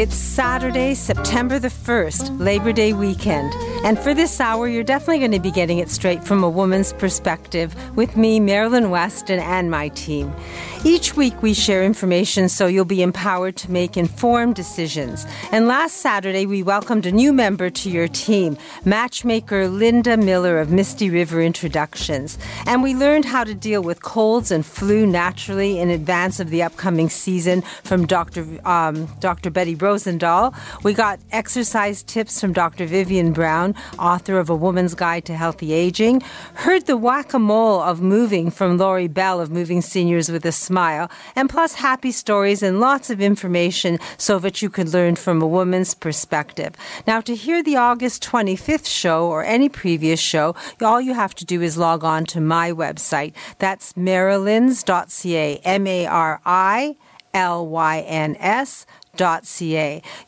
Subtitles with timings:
[0.00, 3.52] It's Saturday, September the 1st, Labor Day weekend.
[3.84, 6.94] And for this hour, you're definitely going to be getting it straight from a woman's
[6.94, 10.34] perspective with me, Marilyn Weston, and my team.
[10.82, 15.26] Each week, we share information so you'll be empowered to make informed decisions.
[15.52, 18.56] And last Saturday, we welcomed a new member to your team,
[18.86, 22.38] matchmaker Linda Miller of Misty River Introductions.
[22.66, 26.62] And we learned how to deal with colds and flu naturally in advance of the
[26.62, 28.46] upcoming season from Dr.
[28.66, 29.50] Um, Dr.
[29.50, 30.54] Betty Rosendahl.
[30.84, 32.86] We got exercise tips from Dr.
[32.86, 36.22] Vivian Brown, author of A Woman's Guide to Healthy Aging.
[36.54, 40.52] Heard the whack a mole of moving from Laurie Bell of Moving Seniors with a
[40.52, 41.10] Smile.
[41.34, 45.46] And plus, happy stories and lots of information so that you could learn from a
[45.46, 46.76] woman's perspective.
[47.06, 51.44] Now, to hear the August 25th show or any previous show, all you have to
[51.44, 53.32] do is log on to my website.
[53.58, 56.96] That's marilyns.ca, M A R I
[57.34, 58.86] L Y N S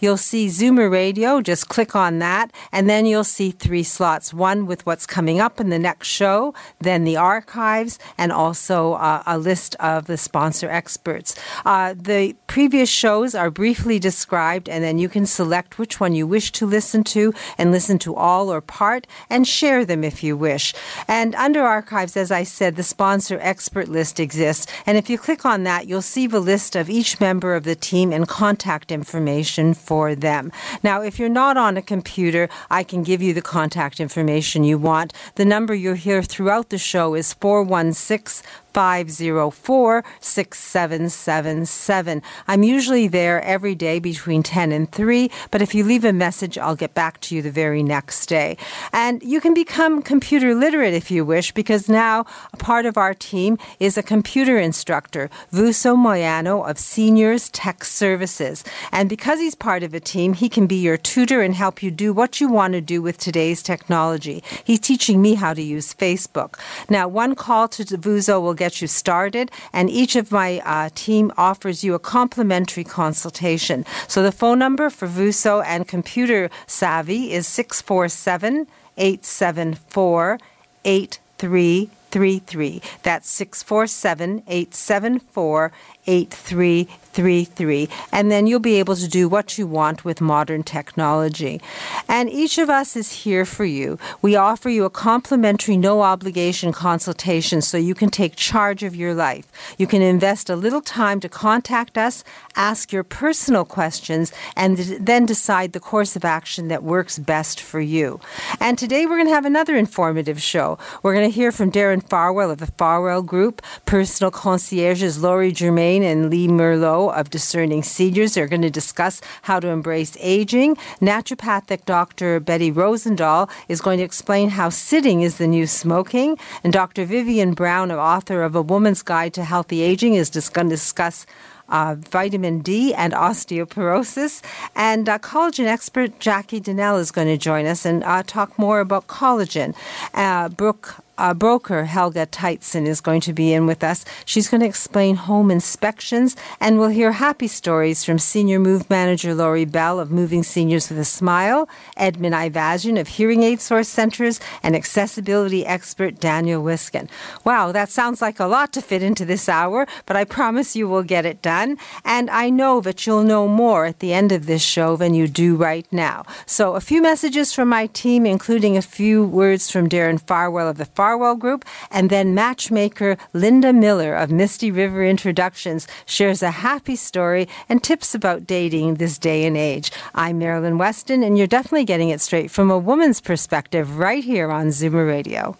[0.01, 4.67] You'll see Zoomer Radio, just click on that, and then you'll see three slots one
[4.67, 9.39] with what's coming up in the next show, then the archives, and also uh, a
[9.39, 11.35] list of the sponsor experts.
[11.65, 16.27] Uh, the previous shows are briefly described, and then you can select which one you
[16.27, 20.37] wish to listen to and listen to all or part and share them if you
[20.37, 20.75] wish.
[21.09, 25.45] And under archives, as I said, the sponsor expert list exists, and if you click
[25.45, 28.91] on that, you'll see the list of each member of the team and contact contact
[28.91, 30.51] information for them.
[30.83, 34.77] Now, if you're not on a computer, I can give you the contact information you
[34.79, 35.13] want.
[35.37, 42.23] The number you'll hear throughout the show is 416 504 6777.
[42.49, 46.59] I'm usually there every day between 10 and 3, but if you leave a message,
[46.59, 48.57] I'll get back to you the very next day.
[48.93, 53.15] And you can become computer literate if you wish, because now a part of our
[53.15, 58.65] team is a computer instructor, Vuso Moyano of Seniors Tech Services.
[58.91, 61.91] And because he's part of a team, he can be your tutor and help you
[61.91, 64.43] do what you want to do with today's technology.
[64.65, 66.59] He's teaching me how to use Facebook.
[66.89, 71.33] Now, one call to Vuso will get you started, and each of my uh, team
[71.37, 73.85] offers you a complimentary consultation.
[74.07, 80.39] So the phone number for Vuso and Computer Savvy is 647 874
[80.85, 82.83] 8333.
[83.03, 85.73] That's 647 874
[86.07, 87.02] 8333.
[87.15, 91.61] And then you'll be able to do what you want with modern technology.
[92.09, 93.99] And each of us is here for you.
[94.21, 99.15] We offer you a complimentary, no obligation consultation so you can take charge of your
[99.15, 99.51] life.
[99.79, 102.25] You can invest a little time to contact us,
[102.57, 107.81] ask your personal questions, and then decide the course of action that works best for
[107.81, 108.21] you.
[108.61, 110.79] And today we're going to have another informative show.
[111.03, 116.03] We're going to hear from Darren Farwell of the Farwell Group, personal concierges Laurie Germain
[116.03, 118.35] and Lee Merlot of Discerning Seniors.
[118.35, 120.77] They're going to discuss how to embrace aging.
[121.01, 122.41] Naturopathic Dr.
[122.41, 126.39] Betty Rosendahl is going to explain how sitting is the new smoking.
[126.63, 127.05] And Dr.
[127.05, 131.27] Vivian Brown, author of A Woman's Guide to Healthy Aging, is just going to discuss
[131.69, 134.43] uh, vitamin D and osteoporosis.
[134.77, 138.81] And uh, collagen expert Jackie Donnell is going to join us and uh, talk more
[138.81, 139.75] about collagen.
[140.15, 144.05] Uh, Brooke uh, broker Helga Teitzen is going to be in with us.
[144.25, 149.35] She's going to explain home inspections, and we'll hear happy stories from Senior Move Manager
[149.35, 154.41] Laurie Bell of Moving Seniors with a Smile, Edmund Ivazian of Hearing Aid Source Centers,
[154.63, 157.09] and accessibility expert Daniel Wiskin.
[157.45, 160.89] Wow, that sounds like a lot to fit into this hour, but I promise you
[160.89, 161.79] we'll get it done.
[162.05, 165.29] And I know that you'll know more at the end of this show than you
[165.29, 166.25] do right now.
[166.47, 170.79] So, a few messages from my team, including a few words from Darren Farwell of
[170.79, 176.95] the Farwell Group, and then matchmaker Linda Miller of Misty River Introductions shares a happy
[176.95, 179.91] story and tips about dating this day and age.
[180.15, 184.53] I'm Marilyn Weston, and you're definitely getting it straight from a woman's perspective right here
[184.53, 185.57] on Zoomer Radio.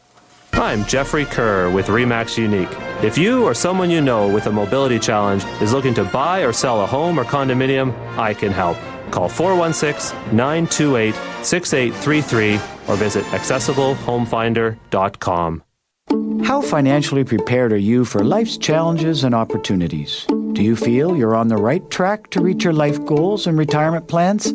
[0.53, 2.71] I'm Jeffrey Kerr with REMAX Unique.
[3.03, 6.53] If you or someone you know with a mobility challenge is looking to buy or
[6.53, 8.77] sell a home or condominium, I can help.
[9.13, 11.15] Call 416 928
[11.45, 12.55] 6833
[12.89, 15.63] or visit accessiblehomefinder.com.
[16.45, 20.27] How financially prepared are you for life's challenges and opportunities?
[20.53, 24.09] Do you feel you're on the right track to reach your life goals and retirement
[24.09, 24.53] plans?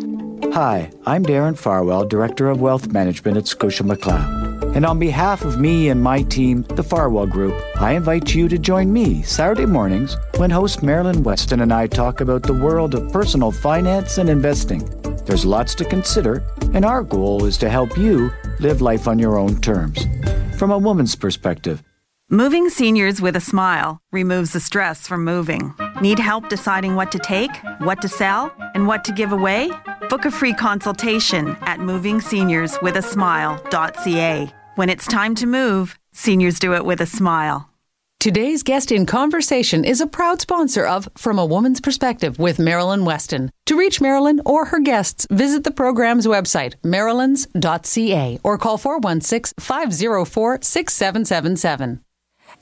[0.54, 4.37] Hi, I'm Darren Farwell, Director of Wealth Management at Scotia McLeod.
[4.78, 8.60] And on behalf of me and my team, the Farwell Group, I invite you to
[8.60, 13.12] join me Saturday mornings when host Marilyn Weston and I talk about the world of
[13.12, 14.86] personal finance and investing.
[15.26, 16.44] There's lots to consider,
[16.76, 20.06] and our goal is to help you live life on your own terms.
[20.60, 21.82] From a woman's perspective,
[22.30, 25.74] Moving seniors with a smile removes the stress from moving.
[26.02, 29.72] Need help deciding what to take, what to sell, and what to give away?
[30.10, 34.54] Book a free consultation at movingseniorswithasmile.ca.
[34.78, 37.68] When it's time to move, seniors do it with a smile.
[38.20, 43.04] Today's guest in conversation is a proud sponsor of From a Woman's Perspective with Marilyn
[43.04, 43.50] Weston.
[43.66, 50.60] To reach Marilyn or her guests, visit the program's website, marilyns.ca, or call 416 504
[50.62, 52.04] 6777.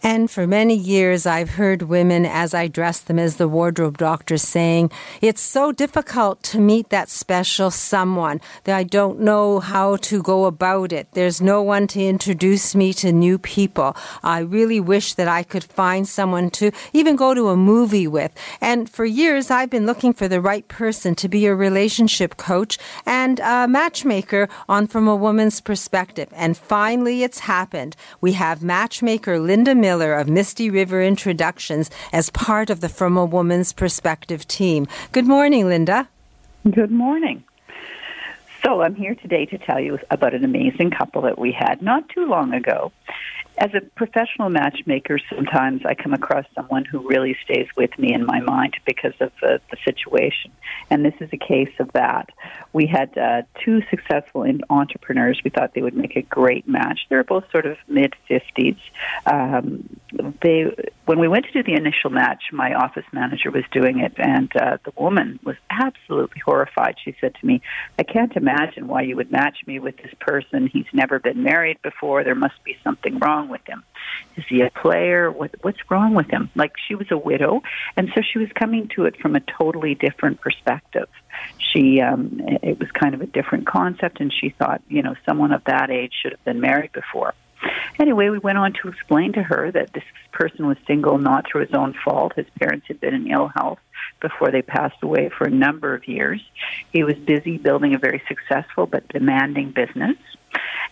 [0.06, 4.38] And for many years, I've heard women, as I dress them as the wardrobe doctor,
[4.38, 10.22] saying, It's so difficult to meet that special someone that I don't know how to
[10.22, 11.08] go about it.
[11.14, 13.98] There's no one to introduce me to new people.
[14.22, 18.32] I really wish that I could find someone to even go to a movie with.
[18.62, 22.78] And for years, I've been looking for the right person to be a relationship coach
[23.08, 26.30] and a matchmaker on From a Woman's Perspective.
[26.36, 27.96] And finally, it's happened.
[28.22, 33.26] We have matchmaker Linda Miller of Misty River Introductions as part of the From a
[33.26, 34.88] Woman's Perspective team.
[35.12, 36.08] Good morning, Linda.
[36.70, 37.44] Good morning.
[38.64, 42.10] So, I'm here today to tell you about an amazing couple that we had not
[42.10, 42.92] too long ago.
[43.58, 48.26] As a professional matchmaker, sometimes I come across someone who really stays with me in
[48.26, 50.52] my mind because of the, the situation.
[50.90, 52.30] And this is a case of that.
[52.74, 55.40] We had uh, two successful entrepreneurs.
[55.44, 57.02] We thought they would make a great match.
[57.10, 58.78] They're both sort of mid 50s.
[59.26, 60.00] Um,
[60.42, 60.76] they,
[61.06, 64.52] when we went to do the initial match, my office manager was doing it, and
[64.56, 66.96] uh, the woman was absolutely horrified.
[67.04, 67.62] She said to me,
[68.00, 70.68] I can't imagine why you would match me with this person.
[70.68, 72.24] He's never been married before.
[72.24, 73.84] There must be something wrong with him.
[74.36, 75.32] Is he a player?
[75.32, 76.50] What, what's wrong with him?
[76.56, 77.62] Like she was a widow,
[77.96, 81.08] and so she was coming to it from a totally different perspective.
[81.60, 85.52] She, um, it was kind of a different concept, and she thought, you know, someone
[85.52, 87.34] of that age should have been married before.
[88.00, 91.66] Anyway, we went on to explain to her that this person was single not through
[91.66, 92.34] his own fault.
[92.36, 93.80] His parents had been in ill health
[94.22, 96.42] before they passed away for a number of years.
[96.92, 100.18] He was busy building a very successful but demanding business.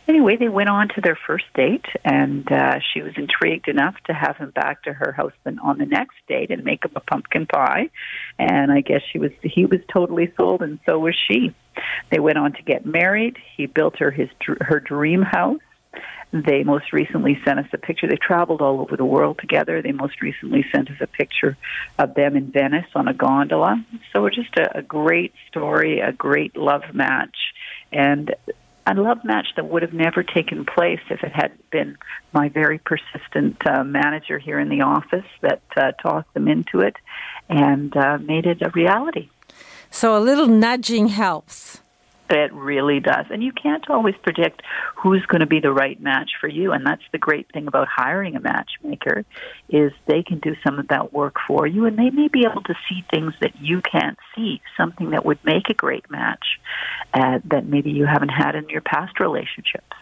[0.08, 4.14] Anyway, they went on to their first date, and uh, she was intrigued enough to
[4.14, 7.46] have him back to her husband on the next date and make him a pumpkin
[7.46, 7.90] pie.
[8.38, 11.56] And I guess she was he was totally sold, and so was she.
[12.12, 13.38] They went on to get married.
[13.56, 14.30] He built her his
[14.60, 15.62] her dream house.
[16.34, 18.08] They most recently sent us a picture.
[18.08, 19.84] They traveled all over the world together.
[19.84, 21.56] They most recently sent us a picture
[22.00, 23.86] of them in Venice on a gondola.
[24.12, 27.36] So it's just a, a great story, a great love match.
[27.92, 28.34] And
[28.88, 31.98] a love match that would have never taken place if it hadn't been
[32.34, 36.96] my very persistent uh, manager here in the office that uh, talked them into it
[37.48, 39.30] and uh, made it a reality.
[39.92, 41.83] So a little nudging helps.
[42.30, 43.26] It really does.
[43.30, 44.62] And you can't always predict
[44.96, 46.72] who's going to be the right match for you.
[46.72, 49.26] And that's the great thing about hiring a matchmaker
[49.70, 52.64] is they can do some of that work for you and they may be able
[52.64, 56.60] to see things that you can't see, something that would make a great match
[57.14, 59.96] uh, that maybe you haven't had in your past relationships.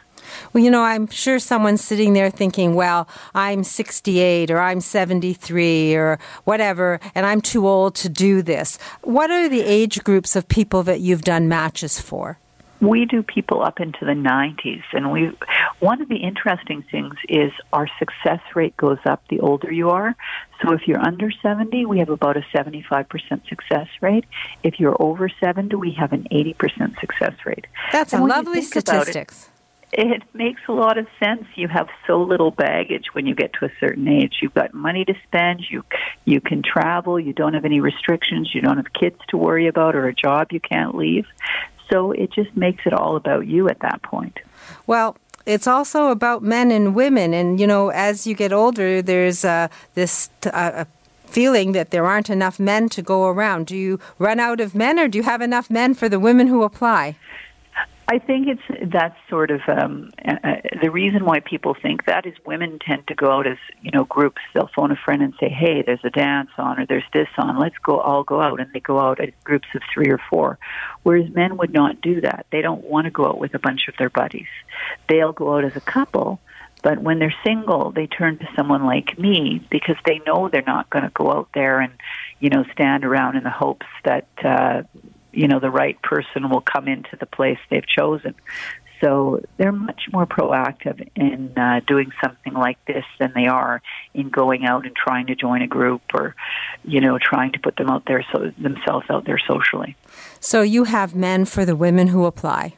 [0.54, 5.96] Well, you know, I'm sure someone's sitting there thinking, well, I'm 68 or I'm 73
[5.96, 8.78] or whatever, and I'm too old to do this.
[9.04, 12.38] What are the age groups of people that you've done matches for?
[12.82, 15.32] we do people up into the 90s and we
[15.80, 20.16] one of the interesting things is our success rate goes up the older you are
[20.62, 23.06] so if you're under 70 we have about a 75%
[23.48, 24.26] success rate
[24.64, 29.50] if you're over 70 we have an 80% success rate that's and lovely statistics
[29.94, 31.44] it makes a lot of sense.
[31.56, 34.36] You have so little baggage when you get to a certain age.
[34.42, 35.62] You've got money to spend.
[35.70, 35.84] You
[36.26, 37.20] you can travel.
[37.20, 38.52] You don't have any restrictions.
[38.54, 41.26] You don't have kids to worry about or a job you can't leave.
[41.92, 44.40] So it just makes it all about you at that point.
[44.88, 49.44] Well, it's also about men and women, and you know, as you get older, there's
[49.44, 50.30] uh, this.
[50.46, 50.86] Uh,
[51.26, 53.66] feeling that there aren't enough men to go around.
[53.66, 56.48] Do you run out of men or do you have enough men for the women
[56.48, 57.16] who apply?
[58.12, 62.26] I think it's that's sort of um, uh, uh, the reason why people think that
[62.26, 64.42] is women tend to go out as you know groups.
[64.54, 67.58] They'll phone a friend and say, "Hey, there's a dance on, or there's this on.
[67.58, 70.60] Let's go all go out," and they go out at groups of three or four.
[71.04, 72.48] Whereas men would not do that.
[72.52, 74.52] They don't want to go out with a bunch of their buddies.
[75.08, 76.42] They'll go out as a couple.
[76.84, 80.90] But when they're single, they turn to someone like me because they know they're not
[80.90, 81.94] going to go out there and,
[82.40, 84.82] you know, stand around in the hopes that uh,
[85.32, 88.36] you know the right person will come into the place they've chosen.
[89.02, 93.82] So they're much more proactive in uh, doing something like this than they are
[94.14, 96.36] in going out and trying to join a group or,
[96.84, 99.96] you know, trying to put them out there so themselves out there socially.
[100.40, 102.76] So you have men for the women who apply.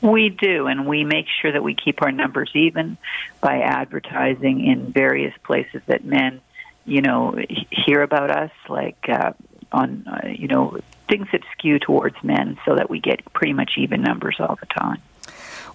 [0.00, 2.96] We do, and we make sure that we keep our numbers even
[3.42, 6.40] by advertising in various places that men,
[6.86, 7.36] you know,
[7.70, 9.32] hear about us, like uh,
[9.70, 10.80] on, uh, you know,
[11.10, 14.66] things that skew towards men so that we get pretty much even numbers all the
[14.66, 15.02] time.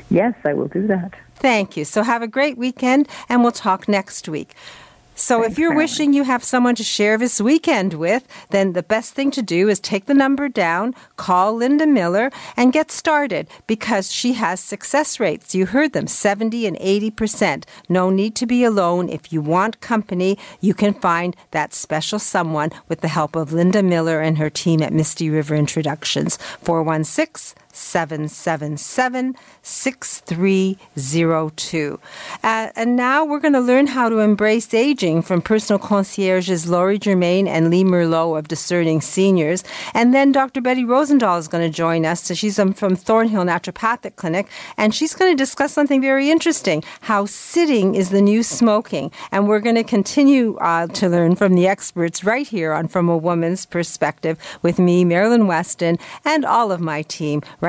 [0.09, 1.13] Yes, I will do that.
[1.35, 1.85] Thank you.
[1.85, 4.55] So have a great weekend, and we'll talk next week.
[5.19, 9.13] So if you're wishing you have someone to share this weekend with, then the best
[9.13, 14.13] thing to do is take the number down, call Linda Miller, and get started because
[14.13, 15.53] she has success rates.
[15.53, 17.65] You heard them 70 and 80%.
[17.89, 19.09] No need to be alone.
[19.09, 23.83] If you want company, you can find that special someone with the help of Linda
[23.83, 26.37] Miller and her team at Misty River Introductions.
[26.63, 31.99] 416 777 6302.
[32.43, 36.99] Uh, and now we're going to learn how to embrace aging from personal concierges Laurie
[36.99, 39.63] Germain and Lee Merlot of Discerning Seniors.
[39.93, 40.61] And then Dr.
[40.61, 42.23] Betty Rosendahl is going to join us.
[42.23, 46.83] So she's um, from Thornhill Naturopathic Clinic, and she's going to discuss something very interesting
[47.01, 49.11] how sitting is the new smoking.
[49.31, 53.09] And we're going to continue uh, to learn from the experts right here on From
[53.09, 57.68] a Woman's Perspective with me, Marilyn Weston, and all of my team right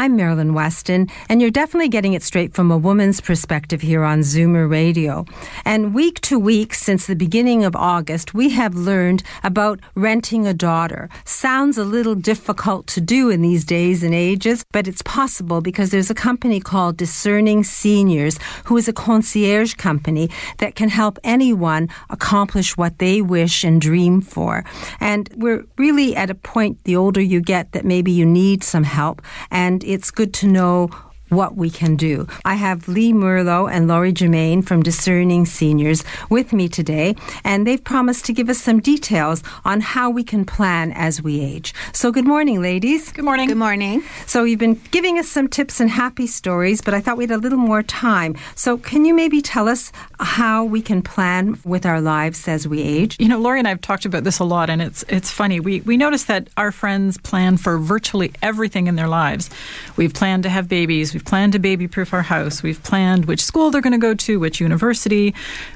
[0.00, 4.20] I'm Marilyn Weston, and you're definitely getting it straight from a woman's perspective here on
[4.20, 5.24] Zoomer Radio.
[5.64, 10.54] And week to week, since the beginning of August, we have learned about renting a
[10.54, 11.08] daughter.
[11.24, 15.90] Sounds a little difficult to do in these days and ages, but it's possible because
[15.90, 21.88] there's a company called Discerning Seniors, who is a concierge company that can help anyone
[22.08, 24.64] accomplish what they wish and dream for.
[25.00, 28.84] And we're really at a point, the older you get, that maybe you need some
[28.84, 29.22] help.
[29.50, 30.90] And it's good to know
[31.30, 32.26] what we can do.
[32.44, 37.82] I have Lee Murlow and Laurie Germain from Discerning Seniors with me today, and they've
[37.82, 41.74] promised to give us some details on how we can plan as we age.
[41.92, 43.12] So, good morning, ladies.
[43.12, 43.48] Good morning.
[43.48, 44.02] Good morning.
[44.26, 47.32] So, you've been giving us some tips and happy stories, but I thought we had
[47.32, 48.36] a little more time.
[48.54, 52.82] So, can you maybe tell us how we can plan with our lives as we
[52.82, 53.16] age?
[53.18, 55.60] You know, Laurie and I have talked about this a lot, and it's it's funny.
[55.60, 59.50] We we notice that our friends plan for virtually everything in their lives.
[59.96, 61.17] We've planned to have babies.
[61.18, 62.62] We've planned to baby proof our house.
[62.62, 65.34] We've planned which school they're going to go to, which university.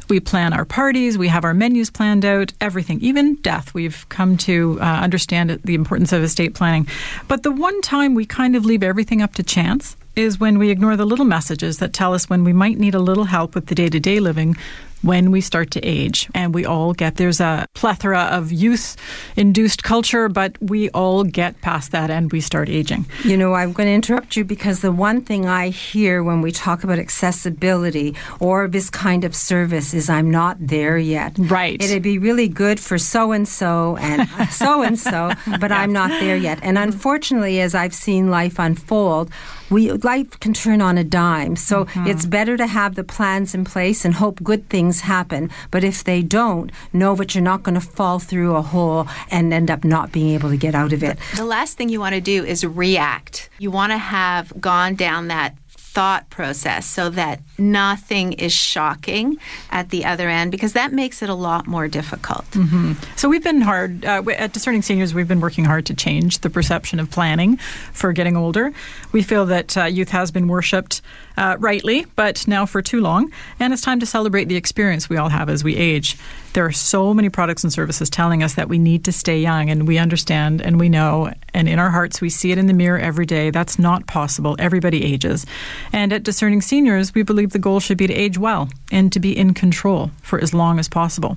[0.08, 1.18] We plan our parties.
[1.18, 2.52] We have our menus planned out.
[2.60, 3.74] Everything, even death.
[3.74, 6.86] We've come to uh, understand the importance of estate planning.
[7.26, 10.70] But the one time we kind of leave everything up to chance is when we
[10.70, 13.66] ignore the little messages that tell us when we might need a little help with
[13.66, 14.56] the day to day living
[15.02, 16.28] when we start to age.
[16.34, 18.96] And we all get there's a plethora of youth
[19.36, 23.06] induced culture, but we all get past that and we start aging.
[23.24, 26.52] You know, I'm going to interrupt you because the one thing I hear when we
[26.52, 31.34] talk about accessibility or this kind of service is I'm not there yet.
[31.38, 31.82] Right.
[31.82, 35.72] It'd be really good for so and so and so and so, but yes.
[35.72, 36.58] I'm not there yet.
[36.62, 39.30] And unfortunately, as I've seen life unfold,
[39.70, 41.56] we life can turn on a dime.
[41.56, 42.06] So mm-hmm.
[42.06, 45.50] it's better to have the plans in place and hope good things happen.
[45.70, 49.52] But if they don't, know that you're not going to fall through a hole and
[49.52, 51.18] end up not being able to get out of it.
[51.36, 53.50] The last thing you want to do is react.
[53.58, 55.56] You want to have gone down that
[55.92, 59.36] thought process so that nothing is shocking
[59.70, 62.50] at the other end because that makes it a lot more difficult.
[62.52, 62.92] Mm-hmm.
[63.16, 65.12] So we've been hard uh, at Discerning Seniors.
[65.12, 67.58] We've been working hard to change the perception of planning
[67.92, 68.72] for getting older.
[69.12, 71.02] We feel that uh, youth has been worshipped
[71.36, 75.18] uh, rightly, but now for too long, and it's time to celebrate the experience we
[75.18, 76.16] all have as we age.
[76.54, 79.70] There are so many products and services telling us that we need to stay young,
[79.70, 82.74] and we understand and we know, and in our hearts, we see it in the
[82.74, 83.50] mirror every day.
[83.50, 84.56] That's not possible.
[84.58, 85.46] Everybody ages.
[85.92, 89.20] And at Discerning Seniors, we believe the goal should be to age well and to
[89.20, 91.36] be in control for as long as possible.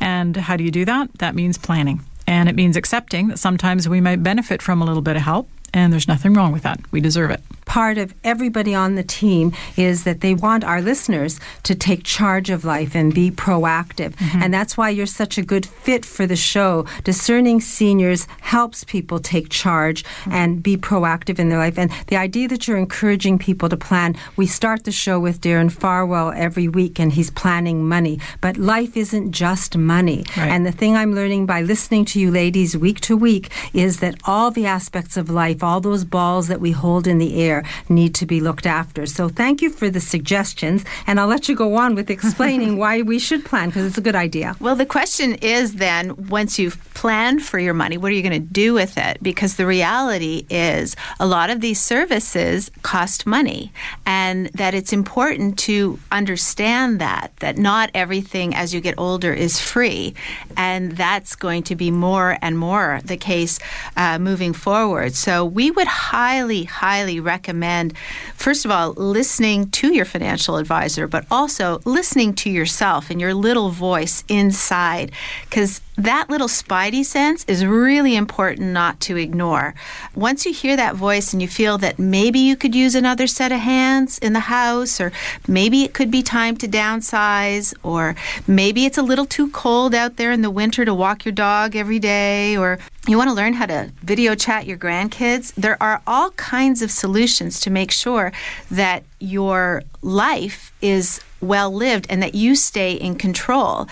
[0.00, 1.10] And how do you do that?
[1.18, 2.00] That means planning.
[2.26, 5.48] And it means accepting that sometimes we might benefit from a little bit of help,
[5.74, 6.80] and there's nothing wrong with that.
[6.90, 7.40] We deserve it
[7.72, 12.50] part of everybody on the team is that they want our listeners to take charge
[12.50, 14.10] of life and be proactive.
[14.16, 14.42] Mm-hmm.
[14.42, 16.84] And that's why you're such a good fit for the show.
[17.02, 20.32] Discerning Seniors helps people take charge mm-hmm.
[20.32, 21.78] and be proactive in their life.
[21.78, 25.72] And the idea that you're encouraging people to plan, we start the show with Darren
[25.72, 28.20] Farwell every week, and he's planning money.
[28.42, 30.26] But life isn't just money.
[30.36, 30.50] Right.
[30.50, 34.16] And the thing I'm learning by listening to you ladies week to week is that
[34.24, 38.14] all the aspects of life, all those balls that we hold in the air, need
[38.16, 39.06] to be looked after.
[39.06, 43.02] So thank you for the suggestions, and I'll let you go on with explaining why
[43.02, 44.56] we should plan because it's a good idea.
[44.60, 48.32] Well, the question is then once you've planned for your money, what are you going
[48.32, 49.22] to do with it?
[49.22, 53.72] Because the reality is a lot of these services cost money,
[54.06, 59.60] and that it's important to understand that that not everything as you get older is
[59.60, 60.14] free,
[60.56, 63.58] and that's going to be more and more the case
[63.96, 65.14] uh, moving forward.
[65.14, 67.94] So we would highly, highly recommend
[68.42, 73.34] first of all, listening to your financial advisor, but also listening to yourself and your
[73.34, 75.12] little voice inside.
[75.44, 79.74] Because that little spidey sense is really important not to ignore.
[80.14, 83.52] Once you hear that voice and you feel that maybe you could use another set
[83.52, 85.12] of hands in the house, or
[85.46, 88.14] maybe it could be time to downsize, or
[88.46, 91.76] maybe it's a little too cold out there in the winter to walk your dog
[91.76, 96.00] every day, or you want to learn how to video chat your grandkids, there are
[96.06, 98.32] all kinds of solutions to make sure
[98.70, 103.88] that your life is well lived and that you stay in control.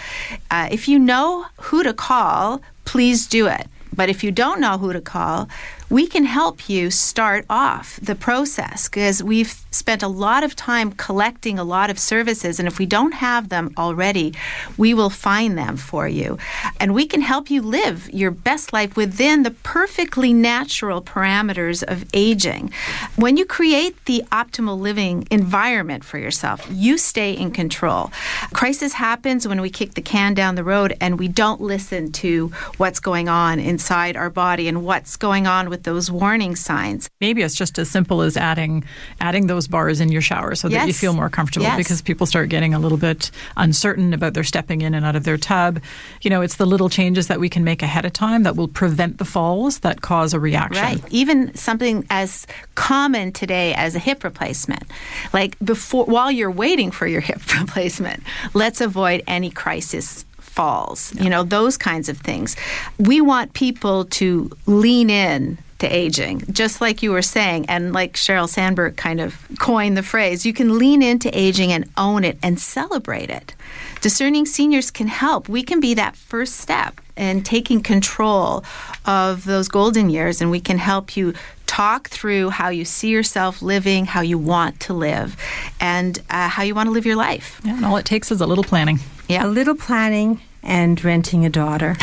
[0.51, 3.67] Uh, if you know who to call, please do it.
[3.95, 5.49] But if you don't know who to call,
[5.91, 10.93] we can help you start off the process because we've spent a lot of time
[10.93, 12.61] collecting a lot of services.
[12.61, 14.35] And if we don't have them already,
[14.77, 16.39] we will find them for you.
[16.79, 22.05] And we can help you live your best life within the perfectly natural parameters of
[22.15, 22.73] aging.
[23.17, 28.13] When you create the optimal living environment for yourself, you stay in control.
[28.53, 32.49] Crisis happens when we kick the can down the road and we don't listen to
[32.77, 37.09] what's going on inside our body and what's going on with with those warning signs.
[37.21, 38.85] Maybe it's just as simple as adding
[39.21, 40.83] adding those bars in your shower so yes.
[40.83, 41.77] that you feel more comfortable yes.
[41.77, 45.25] because people start getting a little bit uncertain about their stepping in and out of
[45.25, 45.81] their tub.
[46.21, 48.69] You know, it's the little changes that we can make ahead of time that will
[48.69, 50.83] prevent the falls that cause a reaction.
[50.83, 51.03] Right.
[51.11, 54.85] Even something as common today as a hip replacement.
[55.33, 61.31] Like before while you're waiting for your hip replacement, let's avoid any crisis falls, you
[61.31, 62.57] know, those kinds of things.
[62.99, 68.15] We want people to lean in to aging, just like you were saying, and like
[68.15, 72.39] Sheryl Sandberg kind of coined the phrase, you can lean into aging and own it
[72.43, 73.55] and celebrate it.
[74.01, 75.49] Discerning seniors can help.
[75.49, 78.65] We can be that first step in taking control
[79.05, 81.35] of those golden years, and we can help you
[81.67, 85.37] talk through how you see yourself living, how you want to live,
[85.81, 87.61] and uh, how you want to live your life.
[87.65, 88.99] Yeah, and all it takes is a little planning.
[89.29, 89.47] Yeah.
[89.47, 91.97] A little planning and renting a daughter.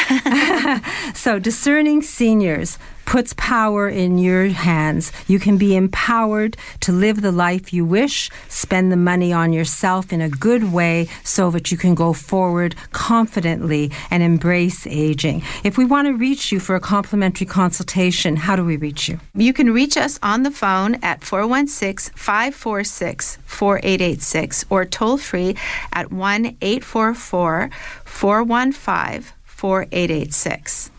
[1.13, 2.77] so, discerning seniors
[3.07, 5.13] puts power in your hands.
[5.27, 10.11] You can be empowered to live the life you wish, spend the money on yourself
[10.11, 15.41] in a good way so that you can go forward confidently and embrace aging.
[15.63, 19.19] If we want to reach you for a complimentary consultation, how do we reach you?
[19.33, 25.55] You can reach us on the phone at 416 546 4886 or toll free
[25.93, 27.69] at 1 844
[28.03, 30.91] 415 4886.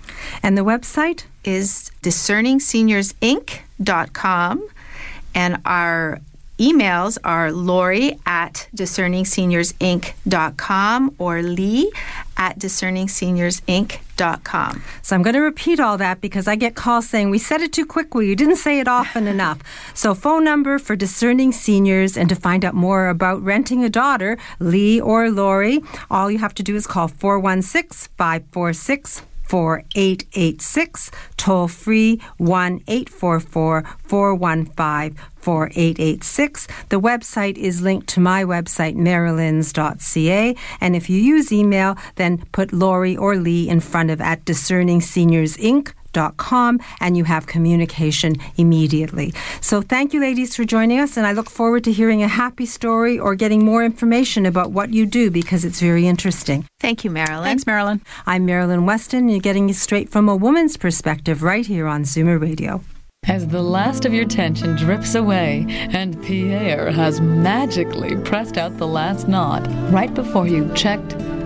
[0.42, 1.24] And the website?
[1.48, 4.68] Is discerningseniorsinc.com.
[5.34, 6.20] And our
[6.58, 11.90] emails are Lori at discerningseniorsinc.com or Lee
[12.36, 14.82] at discerningseniorsinc.com.
[15.02, 17.72] So I'm going to repeat all that because I get calls saying we said it
[17.72, 18.28] too quickly.
[18.28, 19.60] You didn't say it often enough.
[19.94, 24.36] So phone number for discerning seniors and to find out more about renting a daughter,
[24.58, 25.80] Lee or Lori,
[26.10, 35.18] all you have to do is call 416 546 4886, toll free 1 844 415
[35.40, 36.68] 4886.
[36.90, 40.56] The website is linked to my website, marilyns.ca.
[40.80, 45.00] And if you use email, then put Lori or Lee in front of at Discerning
[45.00, 45.92] Seniors Inc
[46.36, 49.32] com, and you have communication immediately.
[49.60, 52.66] So thank you, ladies, for joining us, and I look forward to hearing a happy
[52.66, 56.66] story or getting more information about what you do because it's very interesting.
[56.80, 57.44] Thank you, Marilyn.
[57.44, 58.00] Thanks, Marilyn.
[58.26, 59.28] I'm Marilyn Weston.
[59.28, 62.82] You're getting it straight from a woman's perspective right here on Zoomer Radio.
[63.26, 68.86] As the last of your tension drips away and Pierre has magically pressed out the
[68.86, 71.14] last knot right before you checked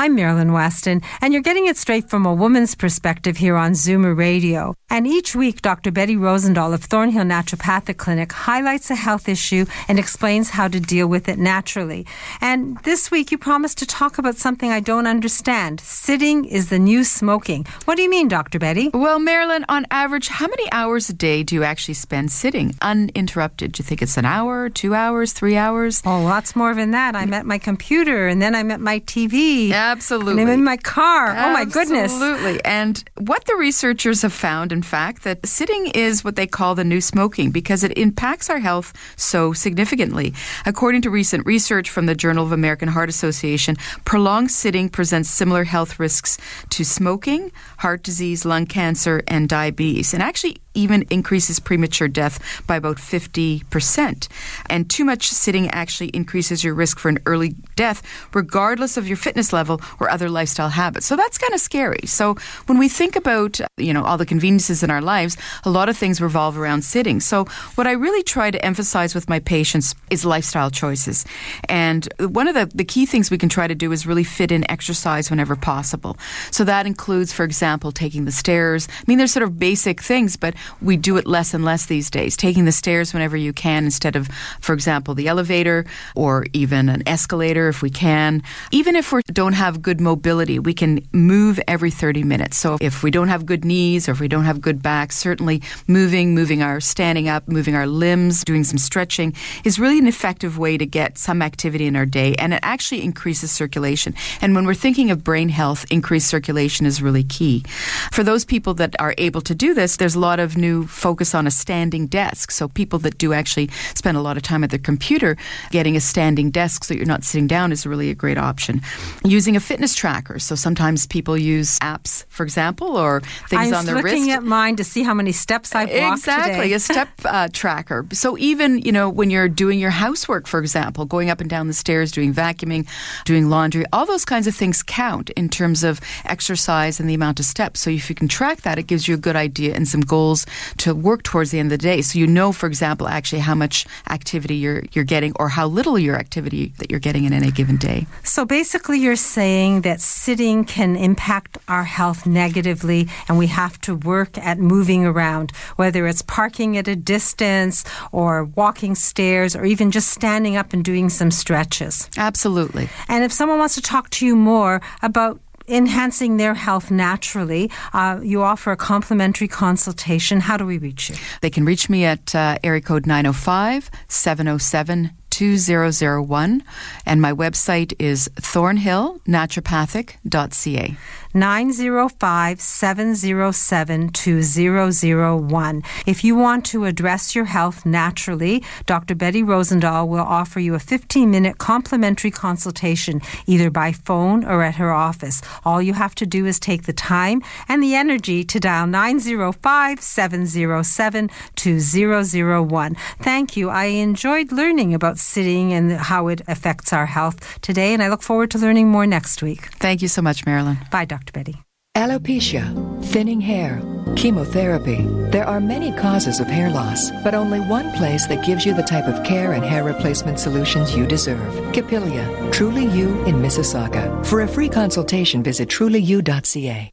[0.00, 4.16] I'm Marilyn Weston, and you're getting it straight from a woman's perspective here on Zoomer
[4.16, 4.76] Radio.
[4.88, 5.90] And each week, Dr.
[5.90, 11.08] Betty Rosendahl of Thornhill Naturopathic Clinic highlights a health issue and explains how to deal
[11.08, 12.06] with it naturally.
[12.40, 15.80] And this week, you promised to talk about something I don't understand.
[15.80, 17.66] Sitting is the new smoking.
[17.84, 18.60] What do you mean, Dr.
[18.60, 18.90] Betty?
[18.94, 23.72] Well, Marilyn, on average, how many hours a day do you actually spend sitting uninterrupted?
[23.72, 26.02] Do you think it's an hour, two hours, three hours?
[26.06, 27.16] Oh, lots more than that.
[27.16, 29.70] I'm at my computer and then I'm at my TV.
[29.70, 30.32] Yeah oh, Absolutely.
[30.32, 31.28] And I'm in my car.
[31.28, 31.50] Absolutely.
[31.50, 32.12] Oh my goodness.
[32.12, 32.64] Absolutely.
[32.64, 36.84] And what the researchers have found, in fact, that sitting is what they call the
[36.84, 40.34] new smoking because it impacts our health so significantly.
[40.66, 45.64] According to recent research from the Journal of American Heart Association, prolonged sitting presents similar
[45.64, 46.38] health risks
[46.70, 50.12] to smoking, heart disease, lung cancer, and diabetes.
[50.12, 54.28] And actually, even increases premature death by about 50%.
[54.70, 58.02] And too much sitting actually increases your risk for an early death,
[58.34, 61.06] regardless of your fitness level or other lifestyle habits.
[61.06, 62.06] So that's kind of scary.
[62.06, 65.88] So when we think about, you know, all the conveniences in our lives, a lot
[65.88, 67.20] of things revolve around sitting.
[67.20, 71.24] So what I really try to emphasize with my patients is lifestyle choices.
[71.68, 74.52] And one of the, the key things we can try to do is really fit
[74.52, 76.16] in exercise whenever possible.
[76.50, 78.88] So that includes, for example, taking the stairs.
[78.90, 82.10] I mean, there's sort of basic things, but we do it less and less these
[82.10, 82.36] days.
[82.36, 84.28] Taking the stairs whenever you can instead of,
[84.60, 88.42] for example, the elevator or even an escalator if we can.
[88.70, 92.56] Even if we don't have good mobility, we can move every 30 minutes.
[92.56, 95.62] So if we don't have good knees or if we don't have good backs, certainly
[95.86, 100.58] moving, moving our standing up, moving our limbs, doing some stretching is really an effective
[100.58, 104.14] way to get some activity in our day and it actually increases circulation.
[104.40, 107.64] And when we're thinking of brain health, increased circulation is really key.
[108.12, 111.34] For those people that are able to do this, there's a lot of new focus
[111.34, 112.50] on a standing desk.
[112.50, 115.36] So people that do actually spend a lot of time at their computer,
[115.70, 118.80] getting a standing desk so you're not sitting down is really a great option.
[119.24, 120.38] Using a fitness tracker.
[120.38, 124.06] So sometimes people use apps, for example, or things on their wrist.
[124.06, 127.48] I looking at mine to see how many steps I've walked Exactly, a step uh,
[127.52, 128.06] tracker.
[128.12, 131.66] So even, you know, when you're doing your housework, for example, going up and down
[131.66, 132.86] the stairs, doing vacuuming,
[133.24, 137.40] doing laundry, all those kinds of things count in terms of exercise and the amount
[137.40, 137.80] of steps.
[137.80, 140.37] So if you can track that, it gives you a good idea and some goals
[140.38, 142.02] goals to work towards the end of the day.
[142.02, 145.98] So you know, for example, actually how much activity you're you're getting or how little
[145.98, 148.06] your activity that you're getting in any given day.
[148.22, 153.94] So basically, you're saying that sitting can impact our health negatively, and we have to
[153.94, 159.90] work at moving around, whether it's parking at a distance or walking stairs or even
[159.90, 162.08] just standing up and doing some stretches.
[162.16, 162.88] Absolutely.
[163.08, 167.70] And if someone wants to talk to you more about enhancing their health naturally.
[167.92, 170.40] Uh, you offer a complimentary consultation.
[170.40, 171.16] How do we reach you?
[171.40, 176.64] They can reach me at uh, area code 905 707 2001,
[177.06, 180.96] and my website is thornhillnaturopathic.ca.
[181.34, 185.82] 905 707 2001.
[186.06, 189.14] If you want to address your health naturally, Dr.
[189.14, 194.76] Betty Rosendahl will offer you a 15 minute complimentary consultation either by phone or at
[194.76, 195.42] her office.
[195.64, 200.00] All you have to do is take the time and the energy to dial 905
[200.00, 202.94] 707 2001.
[203.20, 203.68] Thank you.
[203.68, 208.22] I enjoyed learning about sitting and how it affects our health today, and I look
[208.22, 209.66] forward to learning more next week.
[209.74, 210.78] Thank you so much, Marilyn.
[210.90, 211.17] Bye, Dr.
[211.32, 211.62] Betty.
[211.96, 212.64] Alopecia,
[213.06, 213.82] thinning hair,
[214.14, 215.02] chemotherapy.
[215.30, 218.82] There are many causes of hair loss, but only one place that gives you the
[218.82, 221.72] type of care and hair replacement solutions you deserve.
[221.72, 224.24] Capilia, Truly You in Mississauga.
[224.26, 226.92] For a free consultation, visit trulyu.ca.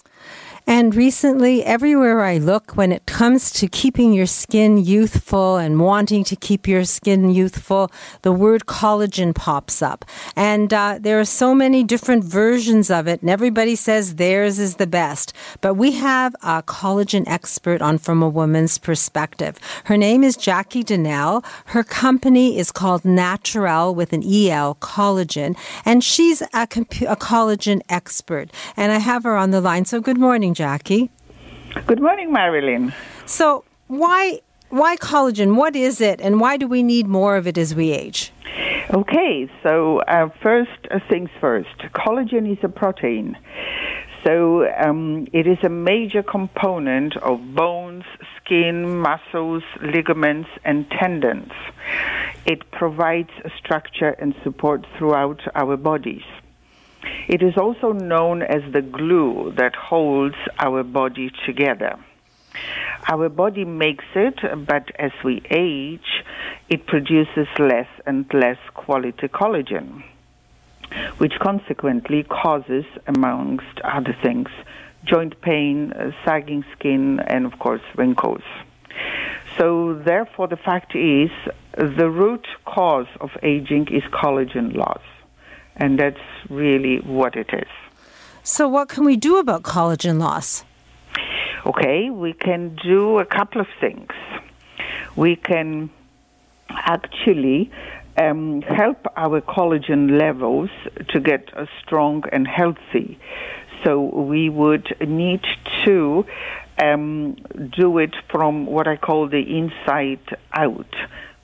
[0.71, 6.23] And recently, everywhere I look, when it comes to keeping your skin youthful and wanting
[6.23, 10.05] to keep your skin youthful, the word collagen pops up.
[10.33, 14.77] And uh, there are so many different versions of it, and everybody says theirs is
[14.77, 15.33] the best.
[15.59, 19.59] But we have a collagen expert on From a Woman's Perspective.
[19.83, 21.43] Her name is Jackie Donnell.
[21.65, 27.81] Her company is called Natural with an EL, Collagen, and she's a, comp- a collagen
[27.89, 28.49] expert.
[28.77, 29.83] And I have her on the line.
[29.83, 31.09] So, good morning, Jackie.
[31.87, 32.93] Good morning, Marilyn.
[33.25, 35.55] So, why why collagen?
[35.55, 38.31] What is it, and why do we need more of it as we age?
[38.93, 41.75] Okay, so uh, first uh, things first.
[41.95, 43.35] Collagen is a protein.
[44.23, 48.03] So um, it is a major component of bones,
[48.37, 51.53] skin, muscles, ligaments, and tendons.
[52.45, 56.27] It provides structure and support throughout our bodies.
[57.27, 61.97] It is also known as the glue that holds our body together.
[63.09, 66.23] Our body makes it, but as we age,
[66.69, 70.03] it produces less and less quality collagen,
[71.17, 74.49] which consequently causes, amongst other things,
[75.03, 78.43] joint pain, sagging skin, and of course, wrinkles.
[79.57, 81.31] So, therefore, the fact is
[81.73, 85.01] the root cause of aging is collagen loss
[85.75, 87.67] and that's really what it is.
[88.43, 90.63] So, what can we do about collagen loss?
[91.65, 94.11] Okay, we can do a couple of things.
[95.15, 95.91] We can
[96.69, 97.71] actually
[98.17, 100.69] um, help our collagen levels
[101.09, 101.49] to get
[101.81, 103.19] strong and healthy.
[103.83, 105.41] So, we would need
[105.85, 106.25] to
[106.81, 107.35] um,
[107.77, 110.19] do it from what I call the inside
[110.53, 110.95] out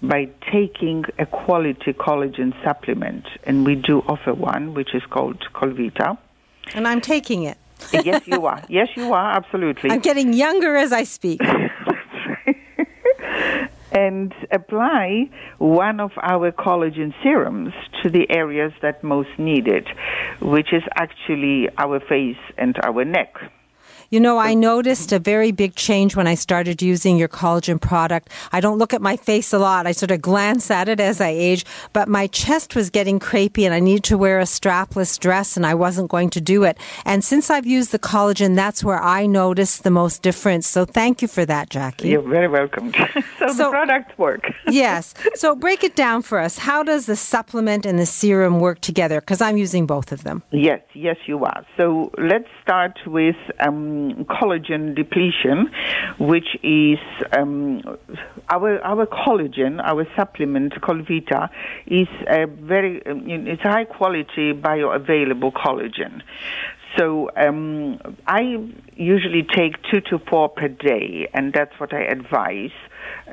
[0.02, 6.18] by taking a quality collagen supplement, and we do offer one, which is called Colvita.
[6.74, 7.58] And I'm taking it.
[7.94, 8.64] Uh, yes, you are.
[8.70, 9.32] Yes, you are.
[9.32, 9.92] Absolutely.
[9.92, 11.42] I'm getting younger as I speak.
[13.92, 19.88] and apply one of our collagen serums to the areas that most need it,
[20.42, 23.36] which is actually our face and our neck.
[24.10, 28.30] You know, I noticed a very big change when I started using your collagen product.
[28.54, 29.86] I don't look at my face a lot.
[29.86, 33.66] I sort of glance at it as I age, but my chest was getting crepey
[33.66, 36.78] and I needed to wear a strapless dress and I wasn't going to do it.
[37.04, 40.68] And since I've used the collagen, that's where I noticed the most difference.
[40.68, 42.08] So thank you for that, Jackie.
[42.08, 42.94] You're very welcome.
[42.94, 44.54] so, so the products work.
[44.70, 45.16] yes.
[45.36, 46.58] So break it down for us.
[46.58, 49.20] How does the supplement and the serum work together?
[49.20, 50.44] Because I'm using both of them.
[50.52, 51.66] Yes, yes, you are.
[51.76, 53.97] So let's start with um,
[54.30, 55.70] collagen depletion,
[56.20, 57.00] which is
[57.38, 57.82] um,
[58.50, 61.50] our our collagen, our supplement Colvita,
[61.86, 66.22] is a very it's a high quality bioavailable collagen.
[66.98, 68.58] So um, I
[68.96, 72.72] usually take two to four per day, and that's what I advise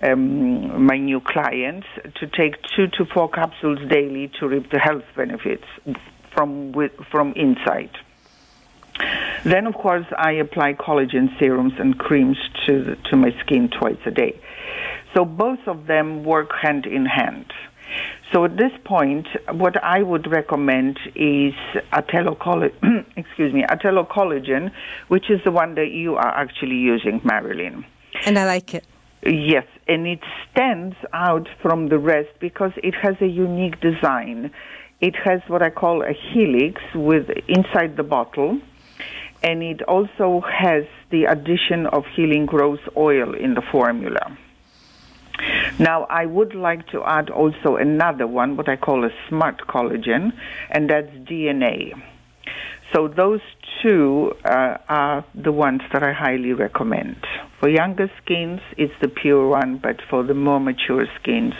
[0.03, 1.87] um, my new clients
[2.21, 5.65] to take two to four capsules daily to reap the health benefits
[6.35, 7.97] from with, from inside.
[9.45, 14.11] Then, of course, I apply collagen serums and creams to, to my skin twice a
[14.11, 14.41] day.
[15.15, 17.53] So both of them work hand in hand.
[18.33, 21.55] So at this point, what I would recommend is
[21.93, 24.73] Atelo collagen, excuse me, Atelo collagen,
[25.09, 27.85] which is the one that you are actually using, Marilyn.
[28.27, 28.85] And I like it.
[29.25, 34.51] Yes, and it stands out from the rest because it has a unique design.
[35.01, 38.61] It has what I call a helix with inside the bottle,
[39.45, 44.37] and it also has the addition of healing rose oil in the formula.
[45.79, 50.33] Now, I would like to add also another one, what I call a smart collagen,
[50.71, 51.93] and that's DNA.
[52.95, 53.41] So those
[53.83, 57.17] two uh, are the ones that I highly recommend.
[57.59, 61.55] For younger skins, it's the pure one, but for the more mature skins,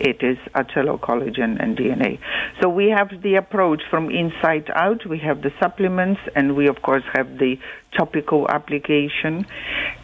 [0.00, 2.18] it is Atelo collagen and DNA.
[2.60, 5.06] So we have the approach from inside out.
[5.06, 7.56] We have the supplements, and we of course have the
[7.96, 9.46] topical application,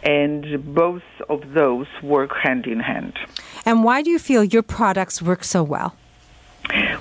[0.03, 3.19] and both of those work hand in hand.
[3.65, 5.97] And why do you feel your products work so well?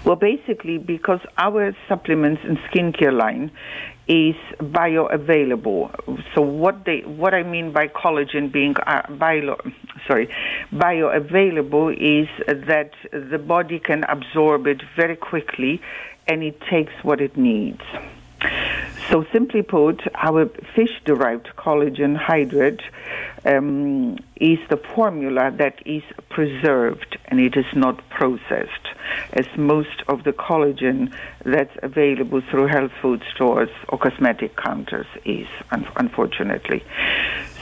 [0.05, 3.51] Well, basically, because our supplements and skincare line
[4.09, 6.23] is bioavailable.
[6.35, 9.57] So what they, what I mean by collagen being uh, bio,
[10.09, 10.29] sorry,
[10.73, 12.29] bioavailable is
[12.67, 15.81] that the body can absorb it very quickly,
[16.27, 17.83] and it takes what it needs.
[19.11, 20.47] So simply put, our
[20.77, 22.81] fish-derived collagen hydrate
[23.45, 28.87] um, is the formula that is preserved and it is not processed,
[29.33, 31.13] as most of the collagen
[31.45, 36.85] that's available through health food stores or cosmetic counters is, un- unfortunately.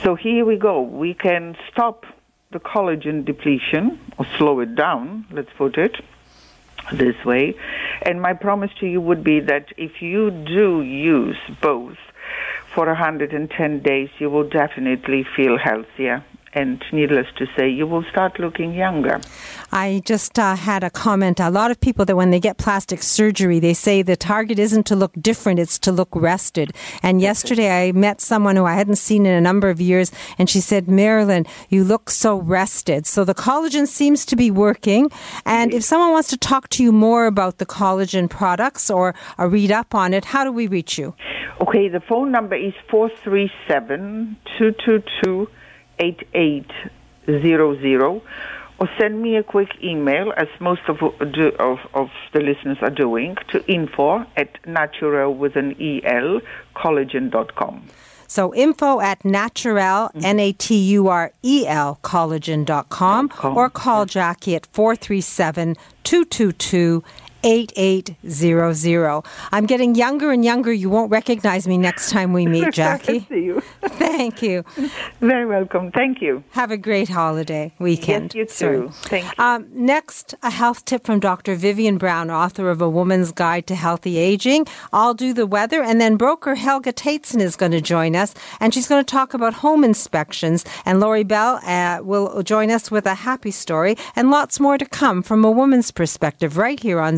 [0.03, 0.81] So here we go.
[0.81, 2.05] We can stop
[2.51, 5.95] the collagen depletion or slow it down, let's put it
[6.91, 7.55] this way.
[8.03, 11.97] And my promise to you would be that if you do use both
[12.73, 18.39] for 110 days, you will definitely feel healthier and needless to say, you will start
[18.39, 19.21] looking younger.
[19.71, 21.39] I just uh, had a comment.
[21.39, 24.85] A lot of people that when they get plastic surgery, they say the target isn't
[24.87, 26.73] to look different, it's to look rested.
[27.03, 30.49] And yesterday I met someone who I hadn't seen in a number of years, and
[30.49, 33.05] she said, Marilyn, you look so rested.
[33.05, 35.11] So the collagen seems to be working.
[35.45, 39.47] And if someone wants to talk to you more about the collagen products or a
[39.47, 41.13] read up on it, how do we reach you?
[41.61, 45.47] Okay, the phone number is 437 222
[45.99, 48.21] 8800
[48.79, 53.35] or send me a quick email, as most of, of, of the listeners are doing,
[53.49, 56.39] to info at natural with an EL
[56.75, 57.87] collagen.com.
[58.27, 60.23] So info at naturel, mm-hmm.
[60.23, 67.03] N-A-T-U-R-E-L, collagen.com, or call Jackie at 437 222
[67.43, 69.21] 8800.
[69.51, 70.71] I'm getting younger and younger.
[70.71, 73.25] You won't recognize me next time we meet, Jackie.
[73.29, 73.61] see you.
[73.85, 74.63] Thank you.
[75.21, 75.91] Very welcome.
[75.91, 76.43] Thank you.
[76.51, 78.35] Have a great holiday weekend.
[78.35, 78.89] Yes, you too.
[79.03, 79.43] Thank you.
[79.43, 81.55] Um, next, a health tip from Dr.
[81.55, 84.65] Vivian Brown, author of A Woman's Guide to Healthy Aging.
[84.91, 88.73] I'll do the weather, and then broker Helga Tateson is going to join us, and
[88.73, 90.65] she's going to talk about home inspections.
[90.85, 94.85] And Lori Bell uh, will join us with a happy story, and lots more to
[94.85, 97.17] come from a woman's perspective right here on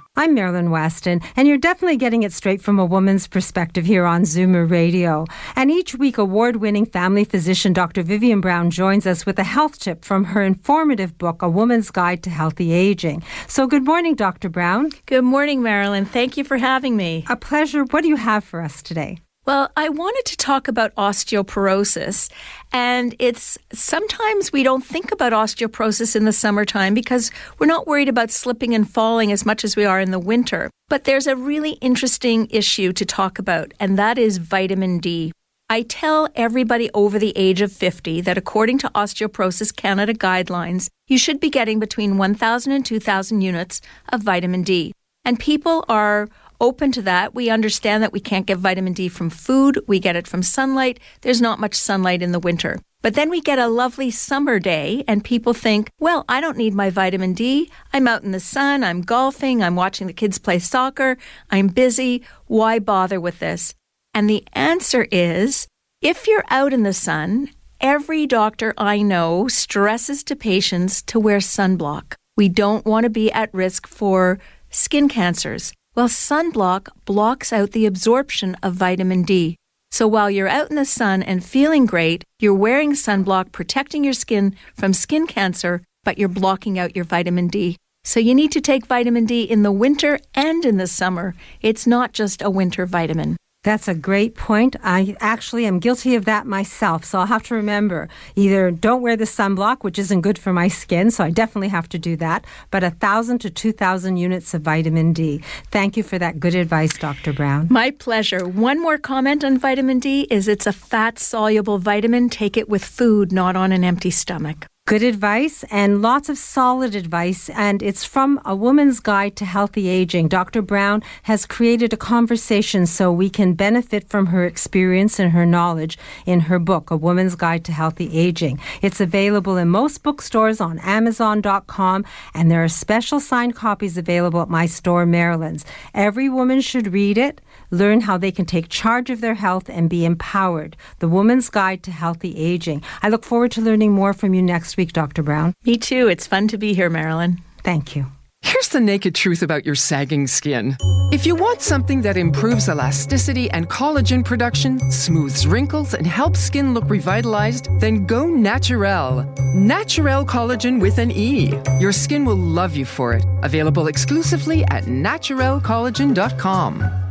[0.17, 4.23] I'm Marilyn Weston, and you're definitely getting it straight from a woman's perspective here on
[4.23, 5.25] Zoomer Radio.
[5.55, 8.03] And each week, award winning family physician Dr.
[8.03, 12.23] Vivian Brown joins us with a health tip from her informative book, A Woman's Guide
[12.23, 13.23] to Healthy Aging.
[13.47, 14.49] So, good morning, Dr.
[14.49, 14.89] Brown.
[15.05, 16.03] Good morning, Marilyn.
[16.03, 17.23] Thank you for having me.
[17.29, 17.85] A pleasure.
[17.85, 19.19] What do you have for us today?
[19.47, 22.29] Well, I wanted to talk about osteoporosis.
[22.71, 28.09] And it's sometimes we don't think about osteoporosis in the summertime because we're not worried
[28.09, 30.69] about slipping and falling as much as we are in the winter.
[30.89, 35.31] But there's a really interesting issue to talk about, and that is vitamin D.
[35.71, 41.17] I tell everybody over the age of 50 that according to Osteoporosis Canada guidelines, you
[41.17, 44.93] should be getting between 1,000 and 2,000 units of vitamin D.
[45.23, 46.27] And people are
[46.61, 47.35] open to that.
[47.35, 50.99] We understand that we can't get vitamin D from food, we get it from sunlight.
[51.21, 52.79] There's not much sunlight in the winter.
[53.01, 56.75] But then we get a lovely summer day, and people think, well, I don't need
[56.75, 57.71] my vitamin D.
[57.91, 61.17] I'm out in the sun, I'm golfing, I'm watching the kids play soccer,
[61.49, 62.21] I'm busy.
[62.45, 63.73] Why bother with this?
[64.13, 65.67] And the answer is
[66.01, 71.39] if you're out in the sun, every doctor I know stresses to patients to wear
[71.39, 72.13] sunblock.
[72.37, 75.73] We don't want to be at risk for skin cancers.
[75.93, 79.57] Well, sunblock blocks out the absorption of vitamin D.
[79.91, 84.13] So while you're out in the sun and feeling great, you're wearing sunblock protecting your
[84.13, 87.75] skin from skin cancer, but you're blocking out your vitamin D.
[88.05, 91.35] So you need to take vitamin D in the winter and in the summer.
[91.61, 93.35] It's not just a winter vitamin.
[93.63, 94.75] That's a great point.
[94.83, 97.05] I actually am guilty of that myself.
[97.05, 100.67] So I'll have to remember either don't wear the sunblock, which isn't good for my
[100.67, 101.11] skin.
[101.11, 102.43] So I definitely have to do that.
[102.71, 105.43] But a thousand to 2,000 units of vitamin D.
[105.69, 107.33] Thank you for that good advice, Dr.
[107.33, 107.67] Brown.
[107.69, 108.47] My pleasure.
[108.47, 112.29] One more comment on vitamin D is it's a fat soluble vitamin.
[112.29, 114.70] Take it with food, not on an empty stomach.
[114.87, 119.87] Good advice and lots of solid advice, and it's from A Woman's Guide to Healthy
[119.87, 120.27] Aging.
[120.27, 120.61] Dr.
[120.61, 125.97] Brown has created a conversation so we can benefit from her experience and her knowledge
[126.25, 128.59] in her book, A Woman's Guide to Healthy Aging.
[128.81, 132.03] It's available in most bookstores on Amazon.com,
[132.33, 135.63] and there are special signed copies available at my store, Marilyn's.
[135.93, 137.39] Every woman should read it
[137.71, 140.77] learn how they can take charge of their health and be empowered.
[140.99, 142.83] The Woman's Guide to Healthy Aging.
[143.01, 145.23] I look forward to learning more from you next week, Dr.
[145.23, 145.53] Brown.
[145.65, 146.07] Me too.
[146.07, 147.41] It's fun to be here, Marilyn.
[147.63, 148.07] Thank you.
[148.43, 150.75] Here's the naked truth about your sagging skin.
[151.11, 156.73] If you want something that improves elasticity and collagen production, smooths wrinkles, and helps skin
[156.73, 159.31] look revitalized, then go Naturel.
[159.53, 161.53] Naturel collagen with an E.
[161.79, 163.23] Your skin will love you for it.
[163.43, 167.10] Available exclusively at naturelcollagen.com.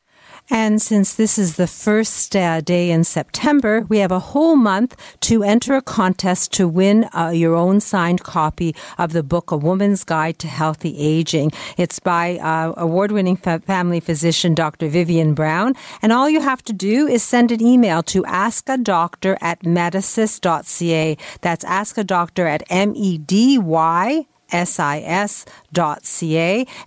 [0.53, 4.97] And since this is the first uh, day in September, we have a whole month
[5.21, 9.55] to enter a contest to win uh, your own signed copy of the book, A
[9.57, 11.53] Woman's Guide to Healthy Aging.
[11.77, 14.89] It's by uh, award winning fa- family physician Dr.
[14.89, 15.73] Vivian Brown.
[16.01, 21.17] And all you have to do is send an email to askadoctor at medisys.ca.
[21.39, 25.45] That's askadoctor at M E D Y sis.ca.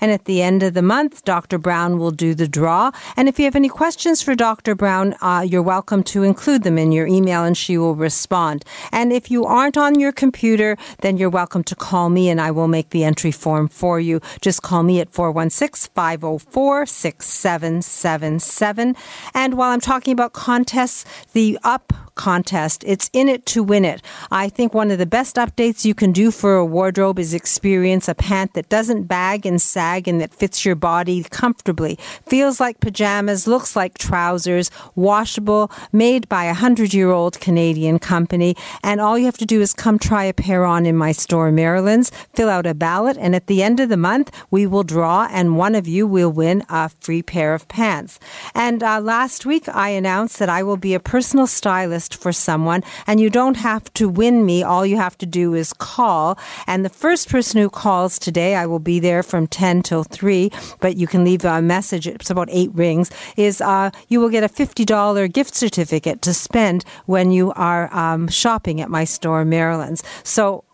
[0.00, 1.58] And at the end of the month, Dr.
[1.58, 2.90] Brown will do the draw.
[3.16, 4.74] And if you have any questions for Dr.
[4.74, 8.64] Brown, uh, you're welcome to include them in your email and she will respond.
[8.92, 12.50] And if you aren't on your computer, then you're welcome to call me and I
[12.50, 14.20] will make the entry form for you.
[14.40, 18.96] Just call me at 416 504 6777.
[19.34, 22.84] And while I'm talking about contests, the UP contest.
[22.86, 24.02] It's in it to win it.
[24.30, 28.08] I think one of the best updates you can do for a wardrobe is experience
[28.08, 31.96] a pant that doesn't bag and sag and that fits your body comfortably.
[32.26, 38.56] Feels like pajamas, looks like trousers, washable, made by a hundred year old Canadian company.
[38.82, 41.52] And all you have to do is come try a pair on in my store,
[41.52, 45.28] Marilyn's, fill out a ballot, and at the end of the month, we will draw
[45.30, 48.18] and one of you will win a free pair of pants.
[48.52, 52.82] And uh, last week, I announced that I will be a personal stylist for someone,
[53.06, 54.64] and you don't have to win me.
[54.64, 56.36] All you have to do is call.
[56.66, 60.50] And the first person who calls today, I will be there from 10 till 3,
[60.80, 62.06] but you can leave a message.
[62.06, 63.10] It's about eight rings.
[63.36, 68.28] Is uh, you will get a $50 gift certificate to spend when you are um,
[68.28, 70.02] shopping at my store, Marilyn's.
[70.22, 70.64] So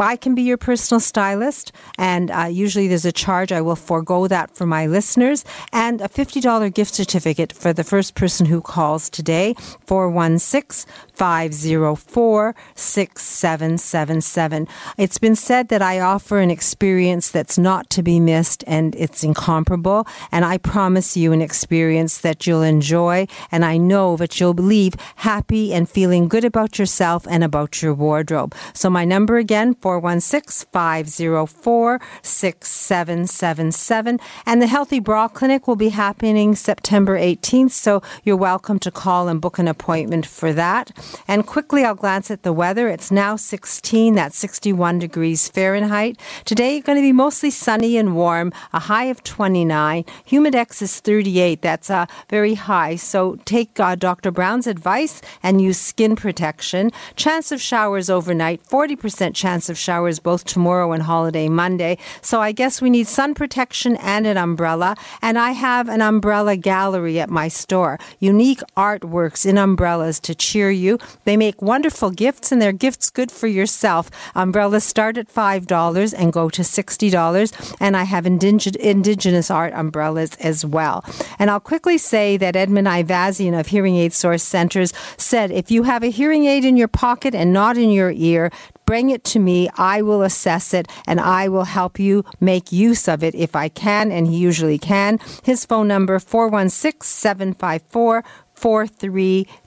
[0.00, 3.52] I can be your personal stylist, and uh, usually there's a charge.
[3.52, 8.14] I will forego that for my listeners, and a $50 gift certificate for the first
[8.14, 9.54] person who calls today,
[9.86, 14.68] 416 504 6777.
[14.96, 19.22] It's been said that I offer an experience that's not to be missed, and it's
[19.22, 24.54] incomparable, and I promise you an experience that you'll enjoy, and I know that you'll
[24.54, 28.54] leave happy and feeling good about yourself and about your wardrobe.
[28.72, 34.20] So my number again, 416 504 6777.
[34.46, 39.28] And the Healthy Bra Clinic will be happening September 18th, so you're welcome to call
[39.28, 40.92] and book an appointment for that.
[41.26, 42.88] And quickly, I'll glance at the weather.
[42.88, 46.18] It's now 16, that's 61 degrees Fahrenheit.
[46.44, 50.04] Today, going to be mostly sunny and warm, a high of 29.
[50.26, 52.96] Humidex is 38, that's uh, very high.
[52.96, 54.30] So take uh, Dr.
[54.30, 56.90] Brown's advice and use skin protection.
[57.16, 61.98] Chance of showers overnight, 40% chance of showers both tomorrow and holiday Monday.
[62.20, 64.96] So I guess we need sun protection and an umbrella.
[65.20, 67.98] And I have an umbrella gallery at my store.
[68.18, 70.98] Unique artworks in umbrellas to cheer you.
[71.24, 74.10] They make wonderful gifts and they're gifts good for yourself.
[74.34, 77.76] Umbrellas start at $5 and go to $60.
[77.80, 81.04] And I have indig- indigenous art umbrellas as well.
[81.38, 85.84] And I'll quickly say that Edmund Ivazian of Hearing Aid Source Centers said if you
[85.84, 88.50] have a hearing aid in your pocket and not in your ear,
[88.86, 89.68] bring it to me.
[89.76, 93.68] I will assess it and I will help you make use of it if I
[93.68, 95.18] can, and he usually can.
[95.42, 98.24] His phone number 416 754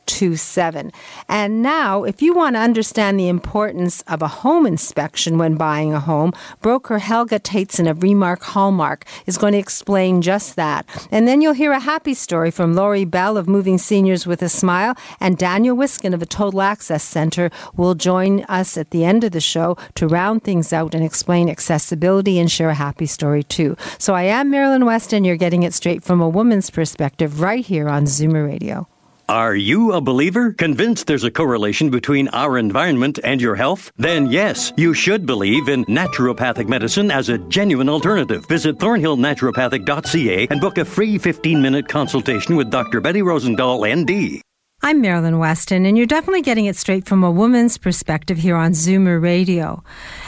[0.07, 0.91] 4327.
[1.27, 5.93] And now, if you want to understand the importance of a home inspection when buying
[5.93, 6.31] a home,
[6.61, 10.85] broker Helga Tateson of Remax Hallmark is going to explain just that.
[11.11, 14.49] And then you'll hear a happy story from Lori Bell of Moving Seniors with a
[14.49, 19.23] Smile, and Daniel Wiskin of the Total Access Center will join us at the end
[19.23, 23.43] of the show to round things out and explain accessibility and share a happy story
[23.43, 23.75] too.
[23.97, 25.23] So I am Marilyn Weston.
[25.23, 28.87] You're getting it straight from a woman's perspective right here on Zoomer Radio.
[29.27, 30.53] Are you a believer?
[30.53, 33.91] Convinced there's a correlation between our environment and your health?
[33.97, 38.45] Then yes, you should believe in naturopathic medicine as a genuine alternative.
[38.47, 43.01] Visit thornhillnaturopathic.ca and book a free 15 minute consultation with Dr.
[43.01, 44.41] Betty Rosendahl, ND.
[44.85, 48.73] I'm Marilyn Weston, and you're definitely getting it straight from a woman's perspective here on
[48.73, 49.83] Zoomer Radio.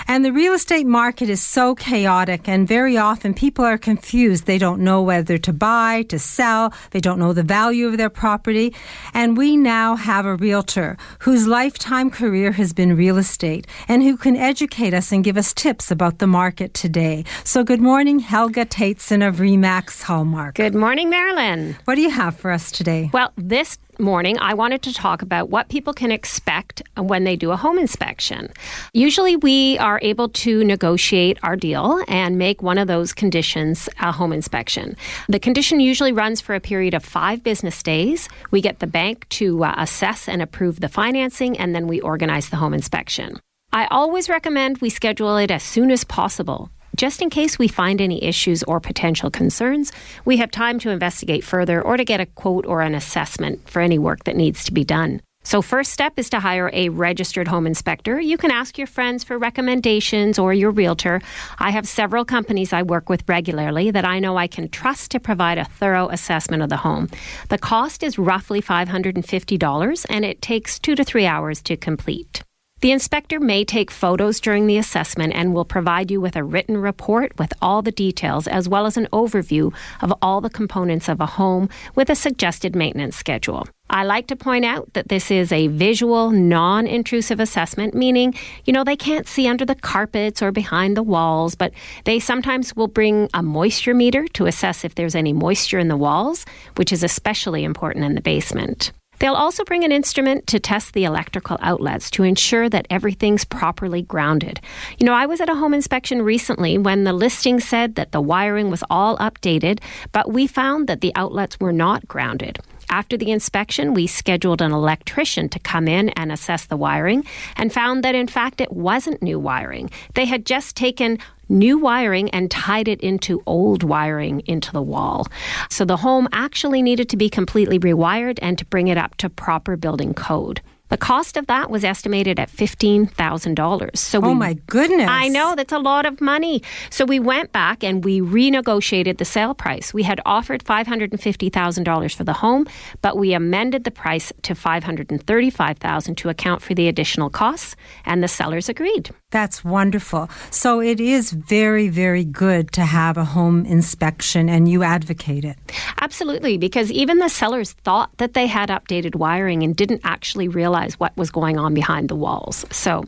[0.08, 4.48] And the real estate market is so chaotic, and very often people are confused.
[4.48, 8.10] They don't know whether to buy, to sell, they don't know the value of their
[8.10, 8.74] property.
[9.14, 14.18] And we now have a realtor whose lifetime career has been real estate and who
[14.18, 17.26] can educate us and give us tips about the market today.
[17.44, 20.56] So, good morning, Helga Tateson of Remax Hallmark.
[20.56, 21.76] Good morning, Marilyn.
[21.86, 23.12] What do you have for us today?
[23.14, 27.52] Well, this morning, I wanted to talk about what people can expect when they do
[27.52, 28.52] a home inspection.
[28.94, 34.12] Usually, we are able to negotiate our deal and make one of those conditions a
[34.12, 34.96] home inspection.
[35.28, 38.30] The condition usually runs for a period of five business days.
[38.52, 42.50] We get the bank to uh, assess and approve the financing, and then we organize
[42.50, 43.40] the home inspection.
[43.74, 48.02] I always recommend we schedule it as soon as possible just in case we find
[48.02, 49.92] any issues or potential concerns,
[50.26, 53.82] we have time to investigate further or to get a quote or an assessment for
[53.82, 55.22] any work that needs to be done.
[55.44, 58.20] So, first step is to hire a registered home inspector.
[58.20, 61.22] You can ask your friends for recommendations or your realtor.
[61.58, 65.22] I have several companies I work with regularly that I know I can trust to
[65.22, 67.08] provide a thorough assessment of the home.
[67.48, 72.44] The cost is roughly $550 and it takes two to three hours to complete.
[72.80, 76.78] The inspector may take photos during the assessment and will provide you with a written
[76.78, 81.20] report with all the details as well as an overview of all the components of
[81.20, 83.68] a home with a suggested maintenance schedule.
[83.90, 88.74] I like to point out that this is a visual, non intrusive assessment, meaning, you
[88.74, 91.74] know, they can't see under the carpets or behind the walls, but
[92.04, 95.98] they sometimes will bring a moisture meter to assess if there's any moisture in the
[95.98, 98.92] walls, which is especially important in the basement.
[99.20, 104.02] They'll also bring an instrument to test the electrical outlets to ensure that everything's properly
[104.04, 104.60] grounded.
[104.98, 108.22] You know, I was at a home inspection recently when the listing said that the
[108.22, 109.80] wiring was all updated,
[110.12, 112.60] but we found that the outlets were not grounded.
[112.90, 117.26] After the inspection, we scheduled an electrician to come in and assess the wiring
[117.58, 119.90] and found that in fact it wasn't new wiring.
[120.14, 121.20] They had just taken
[121.50, 125.28] new wiring and tied it into old wiring into the wall.
[125.70, 129.30] So the home actually needed to be completely rewired and to bring it up to
[129.30, 130.62] proper building code.
[130.90, 133.98] The cost of that was estimated at $15,000.
[133.98, 135.08] So Oh my goodness.
[135.10, 136.62] I know that's a lot of money.
[136.90, 139.94] So we went back and we renegotiated the sale price.
[139.94, 142.68] We had offered $550,000 for the home,
[143.02, 147.76] but we amended the price to $535,000 to account for the additional costs
[148.06, 149.10] and the sellers agreed.
[149.32, 150.30] That's wonderful.
[150.52, 155.58] So it is very, very good to have a home inspection and you advocate it.
[156.00, 160.98] Absolutely, because even the sellers thought that they had updated wiring and didn't actually realize
[160.98, 162.66] what was going on behind the walls.
[162.72, 163.04] So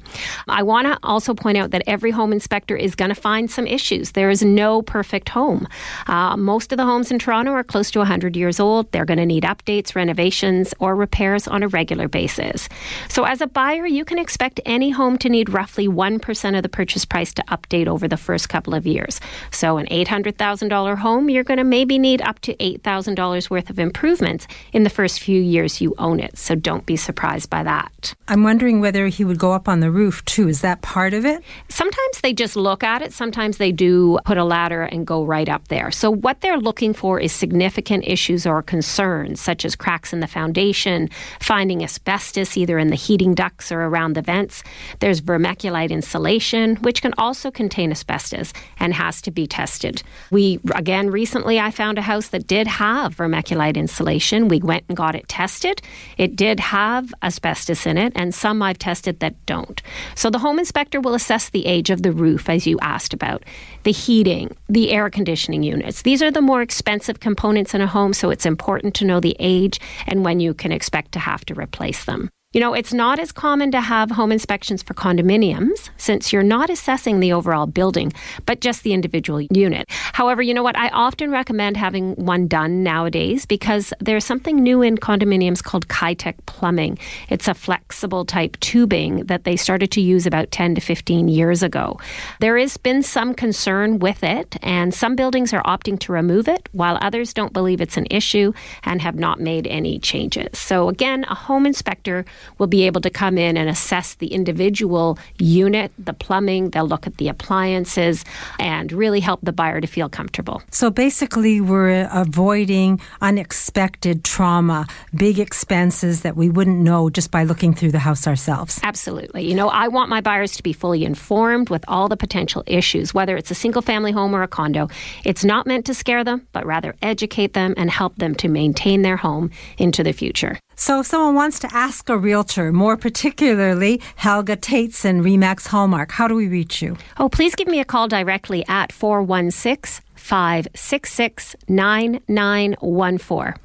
[0.49, 3.65] I want to also point out that every home inspector is going to find some
[3.65, 4.11] issues.
[4.11, 5.69] There is no perfect home.
[6.07, 8.91] Uh, most of the homes in Toronto are close to 100 years old.
[8.91, 12.67] They're going to need updates, renovations, or repairs on a regular basis.
[13.07, 16.69] So as a buyer, you can expect any home to need roughly 1% of the
[16.69, 19.19] purchase price to update over the first couple of years.
[19.51, 24.47] So an $800,000 home, you're going to maybe need up to $8,000 worth of improvements
[24.73, 26.37] in the first few years you own it.
[26.37, 28.13] So don't be surprised by that.
[28.27, 30.47] I'm wondering whether he would go up on the roof too.
[30.47, 31.43] Is that part of it?
[31.69, 33.13] Sometimes they just look at it.
[33.13, 35.91] Sometimes they do put a ladder and go right up there.
[35.91, 40.27] So what they're looking for is significant issues or concerns, such as cracks in the
[40.27, 44.63] foundation, finding asbestos either in the heating ducts or around the vents.
[44.99, 50.01] There's vermiculite insulation, which can also contain asbestos and has to be tested.
[50.31, 54.47] We, again, recently I found a house that did have vermiculite insulation.
[54.47, 55.81] We went and got it tested.
[56.17, 59.81] It did have asbestos in it, and some I've tested that don't.
[60.15, 63.43] So the home inspector will assess the age of the roof, as you asked about,
[63.83, 66.03] the heating, the air conditioning units.
[66.03, 69.35] These are the more expensive components in a home, so it's important to know the
[69.39, 72.29] age and when you can expect to have to replace them.
[72.51, 76.71] You know, it's not as common to have home inspections for condominiums since you're not
[76.71, 78.11] assessing the overall building,
[78.47, 79.85] but just the individual unit.
[80.13, 80.75] However, you know what?
[80.75, 86.43] I often recommend having one done nowadays because there's something new in condominiums called Kitec
[86.47, 86.97] plumbing.
[87.29, 91.61] It's a flexible type tubing that they started to use about 10 to 15 years
[91.61, 91.99] ago.
[92.39, 96.67] There has been some concern with it, and some buildings are opting to remove it,
[96.71, 98.53] while others don't believe it's an issue
[98.85, 100.57] and have not made any changes.
[100.57, 102.25] So, again, a home inspector
[102.57, 107.07] will be able to come in and assess the individual unit, the plumbing, they'll look
[107.07, 108.23] at the appliances,
[108.59, 110.61] and really help the buyer to feel comfortable.
[110.71, 117.73] So basically, we're avoiding unexpected trauma, big expenses that we wouldn't know just by looking
[117.73, 118.79] through the house ourselves.
[118.83, 119.47] Absolutely.
[119.47, 123.13] You know, I want my buyers to be fully informed with all the potential issues,
[123.13, 124.89] whether it's a single family home or a condo.
[125.23, 129.01] It's not meant to scare them, but rather educate them and help them to maintain
[129.01, 130.59] their home into the future.
[130.79, 136.25] So if someone wants to ask a realtor, more particularly Helga Tateson, Remax Hallmark, how
[136.25, 136.95] do we reach you?
[137.17, 143.55] Oh, please give me a call directly at 416 566 9914.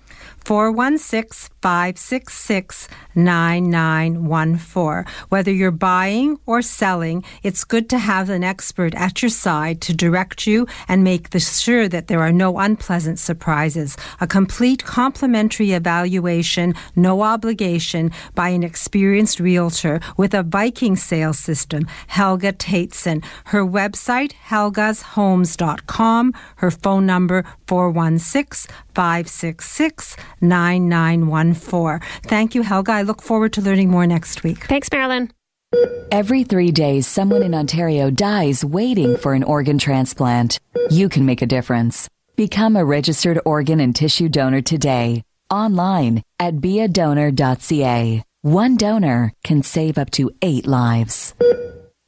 [0.45, 5.05] 416 566 9914.
[5.29, 9.95] Whether you're buying or selling, it's good to have an expert at your side to
[9.95, 13.97] direct you and make sure that there are no unpleasant surprises.
[14.21, 21.87] A complete complimentary evaluation, no obligation, by an experienced realtor with a Viking sales system,
[22.09, 23.25] Helga Tateson.
[23.47, 26.35] Her website, helgashomes.com.
[26.57, 32.01] Her phone number, 416 566 9914.
[32.23, 32.93] Thank you, Helga.
[32.93, 34.67] I look forward to learning more next week.
[34.67, 35.33] Thanks, Marilyn.
[36.13, 40.61] Every three days, someone in Ontario dies waiting for an organ transplant.
[40.89, 42.09] You can make a difference.
[42.37, 48.23] Become a registered organ and tissue donor today, online at beadonor.ca.
[48.43, 51.35] One donor can save up to eight lives.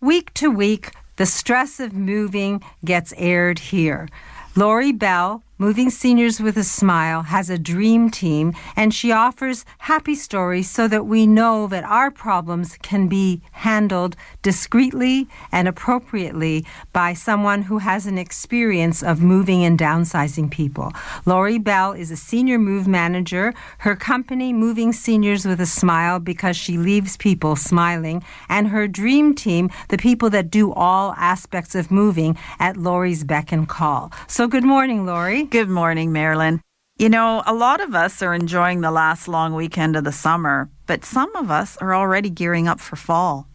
[0.01, 4.09] Week to week, the stress of moving gets aired here.
[4.55, 10.15] Lori Bell, Moving Seniors with a Smile, has a dream team and she offers happy
[10.15, 17.15] stories so that we know that our problems can be handled discreetly and appropriately by
[17.15, 20.93] someone who has an experience of moving and downsizing people.
[21.25, 23.55] Lori Bell is a senior move manager.
[23.79, 29.35] Her company, Moving Seniors with a Smile, because she leaves people smiling, and her dream
[29.35, 34.13] team, the people that do all aspects of moving at Lori's beck and call.
[34.27, 35.46] So, good morning, Lori.
[35.51, 36.61] Good morning, Marilyn.
[36.99, 40.69] You know, a lot of us are enjoying the last long weekend of the summer,
[40.87, 43.47] but some of us are already gearing up for fall.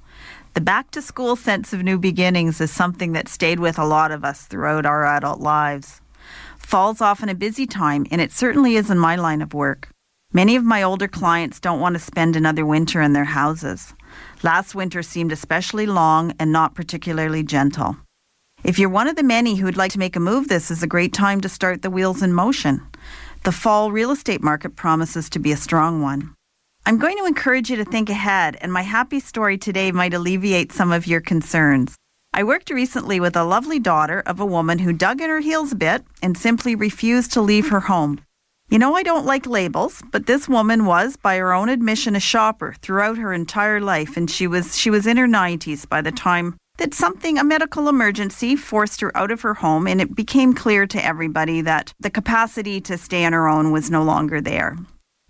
[0.54, 4.12] The back to school sense of new beginnings is something that stayed with a lot
[4.12, 6.00] of us throughout our adult lives.
[6.58, 9.90] Fall's often a busy time, and it certainly is in my line of work.
[10.32, 13.94] Many of my older clients don't want to spend another winter in their houses.
[14.44, 17.98] Last winter seemed especially long and not particularly gentle.
[18.64, 20.84] If you're one of the many who would like to make a move, this is
[20.84, 22.86] a great time to start the wheels in motion.
[23.44, 26.36] The fall real estate market promises to be a strong one.
[26.86, 30.72] I'm going to encourage you to think ahead, and my happy story today might alleviate
[30.72, 31.96] some of your concerns.
[32.36, 35.72] I worked recently with a lovely daughter of a woman who dug in her heels
[35.72, 38.22] a bit and simply refused to leave her home.
[38.70, 42.20] You know, I don't like labels, but this woman was, by her own admission, a
[42.20, 46.12] shopper throughout her entire life, and she was she was in her 90s by the
[46.12, 50.52] time that something, a medical emergency, forced her out of her home, and it became
[50.52, 54.76] clear to everybody that the capacity to stay on her own was no longer there.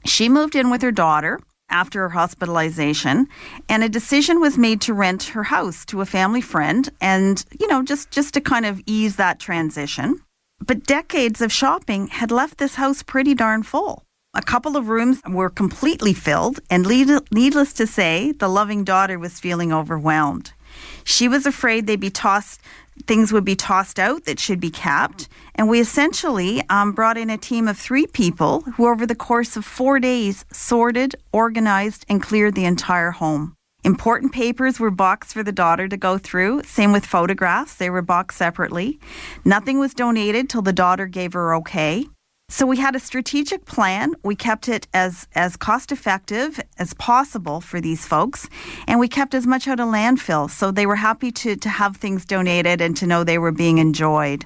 [0.05, 3.27] She moved in with her daughter after her hospitalization,
[3.67, 7.67] and a decision was made to rent her house to a family friend, and you
[7.67, 10.21] know, just just to kind of ease that transition.
[10.65, 14.05] But decades of shopping had left this house pretty darn full.
[14.33, 16.87] A couple of rooms were completely filled, and
[17.29, 20.53] needless to say, the loving daughter was feeling overwhelmed.
[21.03, 22.61] She was afraid they'd be tossed,
[23.05, 25.27] things would be tossed out that should be kept.
[25.55, 29.55] And we essentially um, brought in a team of three people who, over the course
[29.55, 33.55] of four days, sorted, organized, and cleared the entire home.
[33.83, 36.61] Important papers were boxed for the daughter to go through.
[36.63, 38.99] Same with photographs, they were boxed separately.
[39.43, 42.05] Nothing was donated till the daughter gave her okay.
[42.51, 44.13] So we had a strategic plan.
[44.23, 48.49] We kept it as, as cost effective as possible for these folks,
[48.89, 50.51] and we kept as much out of landfill.
[50.51, 53.77] So they were happy to, to have things donated and to know they were being
[53.77, 54.45] enjoyed.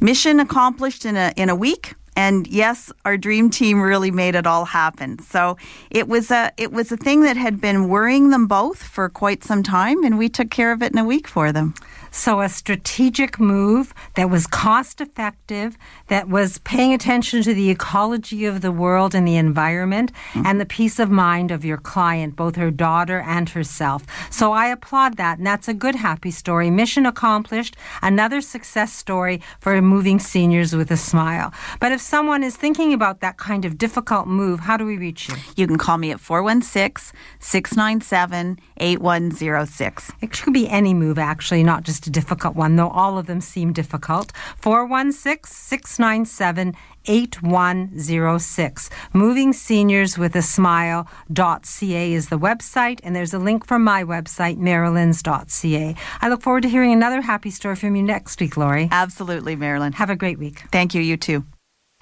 [0.00, 1.94] Mission accomplished in a, in a week.
[2.14, 5.18] And yes, our dream team really made it all happen.
[5.18, 5.56] So
[5.90, 9.42] it was a it was a thing that had been worrying them both for quite
[9.42, 11.72] some time, and we took care of it in a week for them.
[12.14, 18.44] So, a strategic move that was cost effective, that was paying attention to the ecology
[18.44, 20.44] of the world and the environment, mm-hmm.
[20.44, 24.04] and the peace of mind of your client, both her daughter and herself.
[24.30, 25.38] So, I applaud that.
[25.38, 26.70] And that's a good, happy story.
[26.70, 27.76] Mission accomplished.
[28.02, 31.50] Another success story for moving seniors with a smile.
[31.80, 35.30] But if someone is thinking about that kind of difficult move, how do we reach
[35.30, 35.36] you?
[35.56, 40.12] You can call me at 416 697 8106.
[40.20, 43.40] It could be any move, actually, not just a difficult one, though all of them
[43.40, 44.32] seem difficult.
[44.58, 46.74] 416 697
[47.06, 48.90] 8106.
[49.12, 54.58] Moving Seniors with a Smile.ca is the website, and there's a link from my website,
[54.58, 55.96] marilyns.ca.
[56.20, 58.88] I look forward to hearing another happy story from you next week, Lori.
[58.90, 59.92] Absolutely, Marilyn.
[59.94, 60.62] Have a great week.
[60.70, 61.44] Thank you, you too.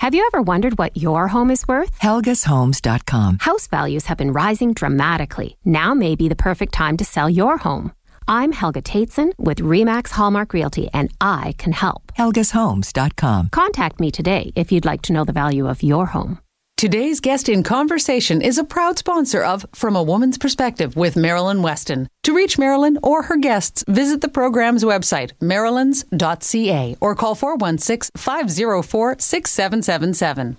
[0.01, 1.99] Have you ever wondered what your home is worth?
[1.99, 3.41] HelgasHomes.com.
[3.41, 5.59] House values have been rising dramatically.
[5.63, 7.93] Now may be the perfect time to sell your home.
[8.31, 12.13] I'm Helga Tateson with Remax Hallmark Realty, and I can help.
[12.17, 13.49] HelgasHomes.com.
[13.49, 16.39] Contact me today if you'd like to know the value of your home.
[16.81, 21.61] Today's guest in conversation is a proud sponsor of From a Woman's Perspective with Marilyn
[21.61, 22.09] Weston.
[22.23, 29.17] To reach Marilyn or her guests, visit the program's website, marilyns.ca, or call 416 504
[29.19, 30.57] 6777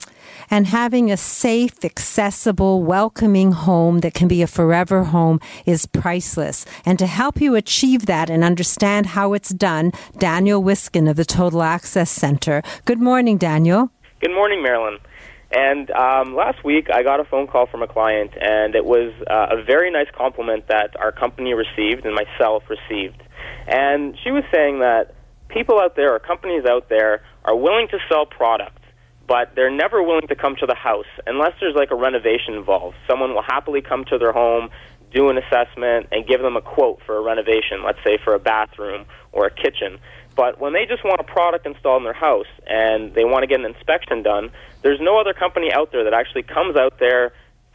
[0.52, 6.68] and having a safe, accessible, welcoming home that can be a forever home is priceless.
[6.86, 11.26] And to help you achieve that and understand how it's done, Daniel Wiskin of the
[11.26, 12.62] Total Access Center.
[12.86, 13.90] Good morning, Daniel.
[14.20, 15.00] Good morning, Marilyn.
[15.54, 19.14] And um, last week, I got a phone call from a client, and it was
[19.30, 23.22] uh, a very nice compliment that our company received and myself received.
[23.68, 25.14] And she was saying that
[25.50, 28.82] people out there, or companies out there, are willing to sell products,
[29.28, 32.96] but they're never willing to come to the house unless there's like a renovation involved.
[33.10, 34.70] Someone will happily come to their home,
[35.14, 38.40] do an assessment, and give them a quote for a renovation, let's say for a
[38.40, 40.00] bathroom or a kitchen.
[40.36, 43.48] But when they just want a product installed in their house and they want to
[43.48, 44.52] get an inspection done,
[44.82, 47.34] there's no other company out there that actually comes out there,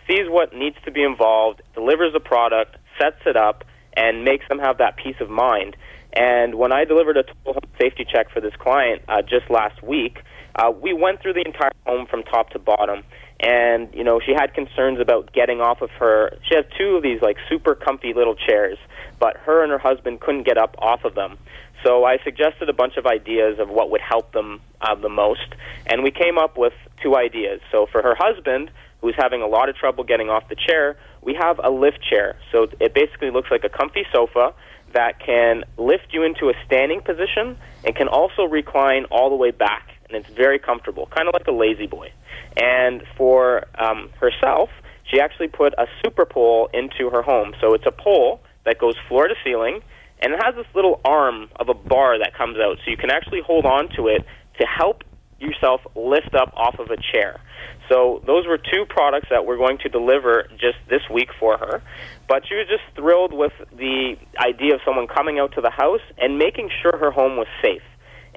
[0.08, 3.64] sees what needs to be involved, delivers the product, sets it up,
[3.96, 5.76] and makes them have that peace of mind.
[6.12, 9.82] And when I delivered a total home safety check for this client uh, just last
[9.82, 10.22] week,
[10.54, 13.02] uh, we went through the entire home from top to bottom,
[13.40, 16.38] and you know she had concerns about getting off of her.
[16.48, 18.78] She has two of these like super comfy little chairs,
[19.20, 21.36] but her and her husband couldn't get up off of them.
[21.82, 25.54] So I suggested a bunch of ideas of what would help them uh, the most,
[25.86, 26.72] and we came up with
[27.02, 27.60] two ideas.
[27.70, 28.70] So for her husband,
[29.00, 32.36] who's having a lot of trouble getting off the chair, we have a lift chair.
[32.50, 34.54] So it basically looks like a comfy sofa
[34.92, 39.50] that can lift you into a standing position and can also recline all the way
[39.50, 42.12] back and it's very comfortable, kind of like a lazy boy.
[42.56, 44.70] And for um, herself,
[45.04, 47.54] she actually put a super pole into her home.
[47.60, 49.80] So it's a pole that goes floor to ceiling,
[50.20, 53.10] and it has this little arm of a bar that comes out, so you can
[53.10, 54.24] actually hold on to it
[54.58, 55.04] to help
[55.38, 57.40] yourself lift up off of a chair.
[57.88, 61.82] So those were two products that we're going to deliver just this week for her.
[62.28, 66.00] But she was just thrilled with the idea of someone coming out to the house
[66.18, 67.82] and making sure her home was safe.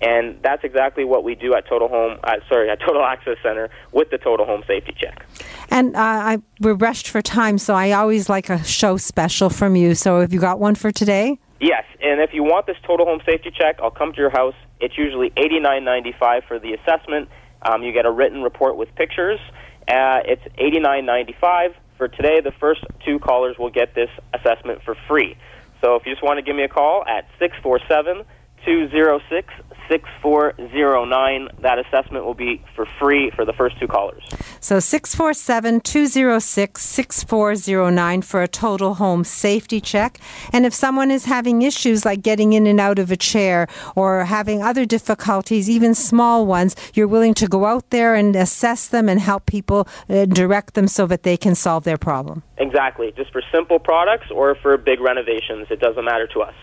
[0.02, 3.70] And that's exactly what we do at Total Home, uh, sorry, at Total Access Center
[3.92, 5.26] with the Total Home Safety Check.
[5.70, 9.76] And uh, I, we're rushed for time, so I always like a show special from
[9.76, 9.96] you.
[9.96, 11.38] So have you got one for today?
[11.60, 14.54] Yes, and if you want this Total Home Safety Check, I'll come to your house.
[14.80, 17.28] It's usually eighty nine ninety five for the assessment.
[17.62, 19.40] Um, you get a written report with pictures.
[19.86, 22.40] Uh, it's eighty nine ninety five for today.
[22.40, 25.36] The first two callers will get this assessment for free.
[25.84, 28.24] So if you just want to give me a call at six four seven
[28.66, 29.54] two zero six
[29.90, 31.50] 6409.
[31.62, 34.24] That assessment will be for free for the first two callers.
[34.60, 40.20] So 647 206 6409 for a total home safety check.
[40.54, 44.26] And if someone is having issues like getting in and out of a chair or
[44.26, 49.10] having other difficulties, even small ones, you're willing to go out there and assess them
[49.10, 52.44] and help people uh, direct them so that they can solve their problem.
[52.58, 53.12] Exactly.
[53.16, 56.54] Just for simple products or for big renovations, it doesn't matter to us.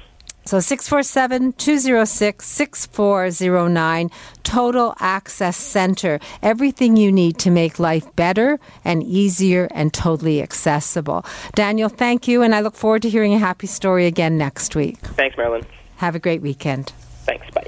[0.47, 4.11] So 647 206 6409,
[4.44, 6.20] Total Access Center.
[6.40, 11.26] Everything you need to make life better and easier and totally accessible.
[11.57, 14.99] Daniel, thank you, and I look forward to hearing a happy story again next week.
[14.99, 15.66] Thanks, Marilyn.
[15.97, 16.92] Have a great weekend.
[17.24, 17.51] Thanks.
[17.51, 17.66] Bye.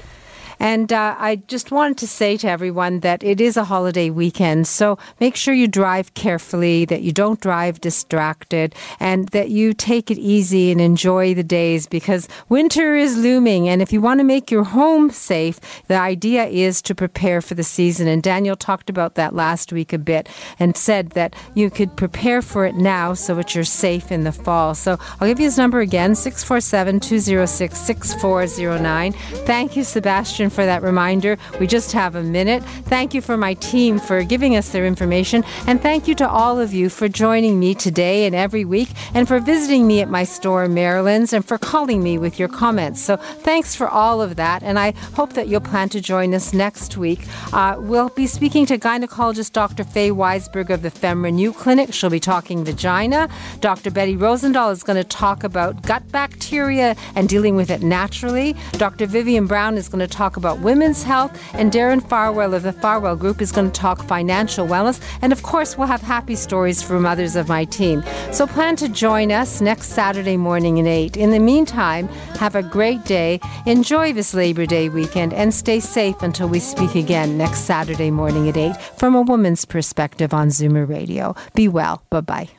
[0.59, 4.67] And uh, I just wanted to say to everyone that it is a holiday weekend,
[4.67, 10.11] so make sure you drive carefully, that you don't drive distracted, and that you take
[10.11, 13.69] it easy and enjoy the days because winter is looming.
[13.69, 17.55] And if you want to make your home safe, the idea is to prepare for
[17.55, 18.07] the season.
[18.07, 20.27] And Daniel talked about that last week a bit
[20.59, 24.31] and said that you could prepare for it now so that you're safe in the
[24.31, 24.75] fall.
[24.75, 29.13] So I'll give you his number again 647 206 6409.
[29.45, 31.37] Thank you, Sebastian, for that reminder.
[31.59, 32.63] We just have a minute.
[32.63, 35.43] Thank you for my team for giving us their information.
[35.67, 39.27] And thank you to all of you for joining me today and every week and
[39.27, 43.01] for visiting me at my store in Marilyn's and for calling me with your comments.
[43.01, 44.63] So thanks for all of that.
[44.63, 47.25] And I hope that you'll plan to join us next week.
[47.53, 49.83] Uh, we'll be speaking to gynecologist Dr.
[49.83, 51.93] Faye Weisberg of the FemRenew Clinic.
[51.93, 53.29] She'll be talking vagina.
[53.59, 53.91] Dr.
[53.91, 58.55] Betty Rosendahl is going to talk about gut bacteria and dealing with it naturally.
[58.73, 59.05] Dr.
[59.05, 61.31] Vivian Brown is going to talk about women's health.
[61.53, 64.99] And Darren Farwell of the Farwell Group is going to talk financial wellness.
[65.21, 68.03] And of course, we'll have happy stories from others of my team.
[68.31, 71.17] So plan to join us next Saturday morning at 8.
[71.17, 72.07] In the meantime,
[72.39, 73.39] have a great day.
[73.65, 78.49] Enjoy this Labor Day weekend and stay safe until we speak again next Saturday morning
[78.49, 81.35] at 8 from a woman's perspective on Zoomer Radio.
[81.53, 82.01] Be well.
[82.09, 82.58] Bye bye.